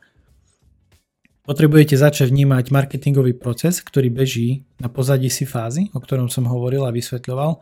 Potrebujete 1.49 1.97
začať 1.97 2.29
vnímať 2.29 2.69
marketingový 2.69 3.33
proces, 3.33 3.81
ktorý 3.81 4.13
beží 4.13 4.69
na 4.77 4.85
pozadí 4.85 5.33
si 5.33 5.49
fázy, 5.49 5.89
o 5.97 5.99
ktorom 5.99 6.29
som 6.29 6.45
hovoril 6.45 6.85
a 6.85 6.93
vysvetľoval, 6.93 7.57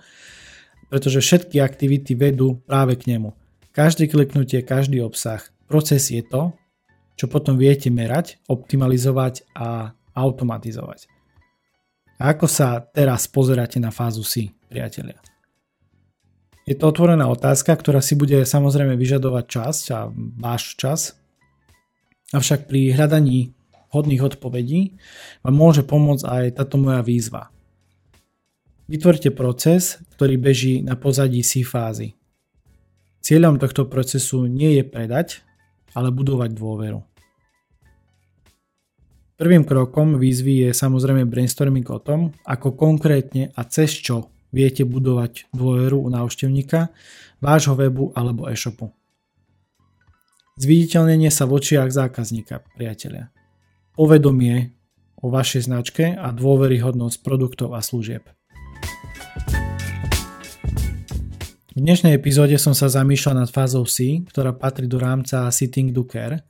pretože 0.92 1.24
všetky 1.24 1.64
aktivity 1.64 2.12
vedú 2.12 2.60
práve 2.68 3.00
k 3.00 3.16
nemu. 3.16 3.32
Každé 3.72 4.12
kliknutie, 4.12 4.60
každý 4.60 5.00
obsah, 5.00 5.40
proces 5.72 6.12
je 6.12 6.20
to, 6.20 6.52
čo 7.16 7.32
potom 7.32 7.56
viete 7.56 7.88
merať, 7.88 8.44
optimalizovať 8.52 9.48
a 9.56 9.96
automatizovať. 10.20 11.08
A 12.20 12.36
ako 12.36 12.52
sa 12.52 12.84
teraz 12.92 13.24
pozeráte 13.32 13.80
na 13.80 13.96
fázu 13.96 14.28
si, 14.28 14.52
priatelia? 14.68 15.16
Je 16.68 16.76
to 16.76 16.92
otvorená 16.92 17.24
otázka, 17.32 17.72
ktorá 17.72 18.04
si 18.04 18.20
bude 18.20 18.44
samozrejme 18.44 19.00
vyžadovať 19.00 19.46
čas 19.48 19.88
a 19.96 20.12
váš 20.36 20.76
čas. 20.76 21.16
Avšak 22.36 22.68
pri 22.68 22.92
hľadaní 22.92 23.56
hodných 23.98 24.22
odpovedí 24.22 24.94
vám 25.42 25.56
môže 25.58 25.82
pomôcť 25.82 26.24
aj 26.24 26.46
táto 26.62 26.78
moja 26.78 27.02
výzva. 27.02 27.50
Vytvorte 28.88 29.36
proces, 29.36 30.00
ktorý 30.16 30.40
beží 30.40 30.80
na 30.80 30.96
pozadí 30.96 31.44
C 31.44 31.68
fázy. 31.68 32.16
Cieľom 33.20 33.60
tohto 33.60 33.84
procesu 33.84 34.48
nie 34.48 34.80
je 34.80 34.84
predať, 34.88 35.44
ale 35.92 36.08
budovať 36.16 36.56
dôveru. 36.56 37.04
Prvým 39.36 39.68
krokom 39.68 40.16
výzvy 40.16 40.66
je 40.66 40.70
samozrejme 40.72 41.28
brainstorming 41.28 41.86
o 41.92 42.00
tom, 42.00 42.32
ako 42.48 42.80
konkrétne 42.80 43.52
a 43.54 43.68
cez 43.68 43.92
čo 43.92 44.32
viete 44.56 44.88
budovať 44.88 45.52
dôveru 45.52 46.00
u 46.00 46.10
návštevníka, 46.10 46.90
vášho 47.44 47.76
webu 47.76 48.16
alebo 48.16 48.48
e-shopu. 48.48 48.96
Zviditeľnenie 50.58 51.30
sa 51.30 51.46
v 51.46 51.60
očiach 51.60 51.92
zákazníka, 51.92 52.66
priatelia 52.80 53.30
povedomie 53.98 54.78
o 55.18 55.34
vašej 55.34 55.66
značke 55.66 56.14
a 56.14 56.30
dôveryhodnosť 56.30 57.26
produktov 57.26 57.74
a 57.74 57.82
služieb. 57.82 58.22
V 61.74 61.80
dnešnej 61.86 62.14
epizóde 62.14 62.58
som 62.62 62.78
sa 62.78 62.90
zamýšľal 62.90 63.42
nad 63.42 63.50
fázou 63.50 63.90
C, 63.90 64.22
ktorá 64.22 64.54
patrí 64.54 64.86
do 64.86 65.02
rámca 65.02 65.50
Sitting 65.50 65.90
do 65.90 66.06
Care. 66.06 66.46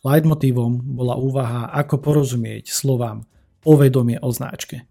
Leitmotívom 0.00 0.80
bola 0.96 1.16
úvaha, 1.20 1.68
ako 1.72 2.00
porozumieť 2.00 2.72
slovám 2.72 3.28
povedomie 3.60 4.16
o 4.24 4.32
značke. 4.32 4.88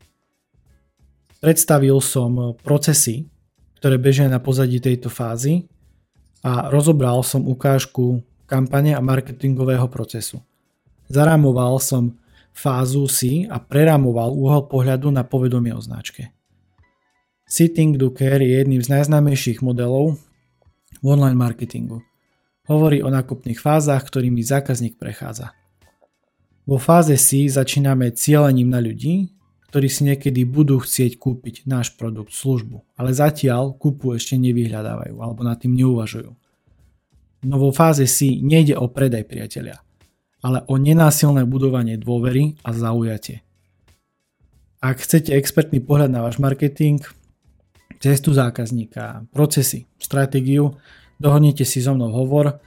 Predstavil 1.41 1.97
som 2.01 2.57
procesy, 2.61 3.25
ktoré 3.81 4.01
bežia 4.01 4.25
na 4.29 4.41
pozadí 4.41 4.81
tejto 4.81 5.09
fázy 5.09 5.69
a 6.41 6.69
rozobral 6.73 7.21
som 7.21 7.45
ukážku 7.45 8.21
kampane 8.49 8.97
a 8.97 9.01
marketingového 9.01 9.85
procesu. 9.89 10.41
Zarámoval 11.07 11.79
som 11.79 12.19
fázu 12.51 13.07
si 13.07 13.47
a 13.47 13.61
prerámoval 13.61 14.35
úhol 14.35 14.67
pohľadu 14.67 15.07
na 15.13 15.23
povedomie 15.23 15.71
o 15.71 15.79
značke. 15.79 16.35
Sitting 17.47 17.95
do 17.95 18.11
Care 18.11 18.43
je 18.43 18.59
jedným 18.59 18.83
z 18.83 18.91
najznámejších 18.91 19.63
modelov 19.63 20.19
v 20.99 21.05
online 21.05 21.39
marketingu. 21.39 22.03
Hovorí 22.67 22.99
o 22.99 23.07
nákupných 23.07 23.55
fázach, 23.55 24.03
ktorými 24.03 24.43
zákazník 24.43 24.99
prechádza. 24.99 25.55
Vo 26.67 26.75
fáze 26.75 27.15
C 27.15 27.47
začíname 27.47 28.11
cielením 28.11 28.67
na 28.67 28.83
ľudí, 28.83 29.31
ktorí 29.71 29.87
si 29.87 30.03
niekedy 30.03 30.43
budú 30.43 30.83
chcieť 30.83 31.15
kúpiť 31.15 31.63
náš 31.63 31.95
produkt, 31.95 32.35
službu, 32.35 32.83
ale 32.99 33.15
zatiaľ 33.15 33.79
kúpu 33.79 34.11
ešte 34.19 34.35
nevyhľadávajú 34.35 35.15
alebo 35.15 35.47
nad 35.47 35.55
tým 35.55 35.71
neuvažujú. 35.71 36.35
No 37.47 37.55
vo 37.55 37.71
fáze 37.71 38.03
C 38.11 38.43
nejde 38.43 38.75
o 38.75 38.91
predaj 38.91 39.23
priatelia 39.23 39.79
ale 40.47 40.63
o 40.71 40.79
nenásilné 40.79 41.43
budovanie 41.43 41.99
dôvery 41.99 42.55
a 42.63 42.71
zaujatie. 42.71 43.43
Ak 44.79 45.03
chcete 45.03 45.35
expertný 45.35 45.83
pohľad 45.83 46.07
na 46.07 46.23
váš 46.23 46.39
marketing, 46.39 47.03
cestu 47.99 48.31
zákazníka, 48.31 49.27
procesy, 49.35 49.91
stratégiu, 49.99 50.79
dohodnite 51.19 51.67
si 51.67 51.83
so 51.83 51.91
mnou 51.91 52.15
hovor, 52.15 52.63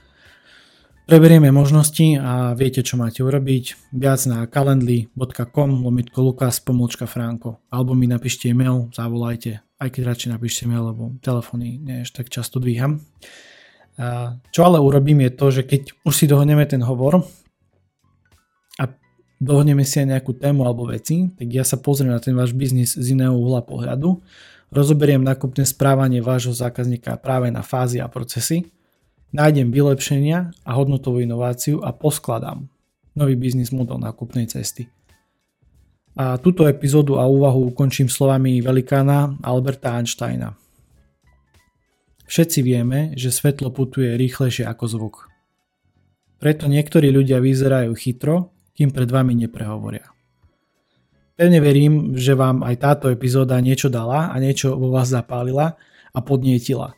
preberieme 1.09 1.49
možnosti 1.49 2.21
a 2.21 2.53
viete, 2.53 2.85
čo 2.85 3.01
máte 3.01 3.25
urobiť. 3.25 3.95
Viac 3.95 4.21
na 4.29 4.45
calendly.com 4.45 5.81
lomitko 5.81 6.19
lukas 6.21 6.61
pomlčka 6.61 7.09
franko 7.09 7.65
alebo 7.73 7.97
mi 7.97 8.05
napíšte 8.05 8.51
e-mail, 8.51 8.93
zavolajte, 8.93 9.63
aj 9.81 9.89
keď 9.89 10.01
radšej 10.05 10.29
napíšte 10.35 10.69
e-mail, 10.69 10.91
lebo 10.93 11.15
telefóny 11.23 11.81
nie 11.81 12.05
tak 12.05 12.29
často 12.29 12.61
dvíham. 12.61 13.01
Čo 14.51 14.59
ale 14.67 14.83
urobím 14.83 15.27
je 15.27 15.31
to, 15.31 15.47
že 15.51 15.63
keď 15.63 15.81
už 16.03 16.13
si 16.15 16.25
dohodneme 16.27 16.63
ten 16.67 16.83
hovor, 16.83 17.23
dohodneme 19.41 19.81
si 19.81 19.97
aj 19.97 20.13
nejakú 20.13 20.37
tému 20.37 20.61
alebo 20.61 20.85
veci, 20.85 21.33
tak 21.33 21.49
ja 21.49 21.65
sa 21.65 21.81
pozriem 21.81 22.13
na 22.13 22.21
ten 22.21 22.37
váš 22.37 22.53
biznis 22.53 22.93
z 22.93 23.17
iného 23.17 23.33
uhla 23.33 23.65
pohľadu, 23.65 24.21
rozoberiem 24.69 25.25
nákupné 25.25 25.65
správanie 25.65 26.21
vášho 26.21 26.53
zákazníka 26.53 27.17
práve 27.17 27.49
na 27.49 27.65
fázy 27.65 27.97
a 27.97 28.05
procesy, 28.05 28.69
nájdem 29.33 29.73
vylepšenia 29.73 30.53
a 30.61 30.71
hodnotovú 30.77 31.19
inováciu 31.19 31.81
a 31.81 31.89
poskladám 31.89 32.69
nový 33.17 33.35
biznis 33.35 33.75
model 33.75 33.99
nákupnej 33.99 34.47
cesty. 34.47 34.87
A 36.15 36.35
túto 36.39 36.67
epizódu 36.67 37.19
a 37.19 37.27
úvahu 37.27 37.71
ukončím 37.71 38.11
slovami 38.11 38.59
velikána 38.59 39.39
Alberta 39.43 39.95
Einsteina. 39.95 40.55
Všetci 42.27 42.59
vieme, 42.63 43.11
že 43.19 43.31
svetlo 43.31 43.71
putuje 43.75 44.15
rýchlejšie 44.15 44.63
ako 44.67 44.85
zvuk. 44.87 45.15
Preto 46.39 46.67
niektorí 46.71 47.11
ľudia 47.11 47.43
vyzerajú 47.43 47.91
chytro, 47.95 48.55
kým 48.81 48.89
pred 48.89 49.05
vami 49.05 49.37
neprehovoria. 49.45 50.09
Pevne 51.37 51.61
verím, 51.61 52.17
že 52.17 52.33
vám 52.33 52.65
aj 52.65 52.75
táto 52.81 53.05
epizóda 53.13 53.61
niečo 53.61 53.93
dala 53.93 54.33
a 54.33 54.35
niečo 54.41 54.73
vo 54.73 54.89
vás 54.89 55.05
zapálila 55.05 55.77
a 56.09 56.19
podnietila. 56.25 56.97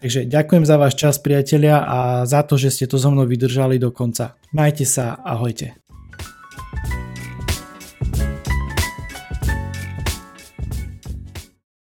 Takže 0.00 0.24
ďakujem 0.24 0.64
za 0.64 0.80
váš 0.80 0.96
čas 0.96 1.20
priatelia 1.20 1.84
a 1.84 2.24
za 2.24 2.40
to, 2.40 2.56
že 2.56 2.72
ste 2.72 2.88
to 2.88 2.96
so 2.96 3.12
mnou 3.12 3.28
vydržali 3.28 3.76
do 3.76 3.92
konca. 3.92 4.40
Majte 4.56 4.88
sa, 4.88 5.20
ahojte. 5.20 5.76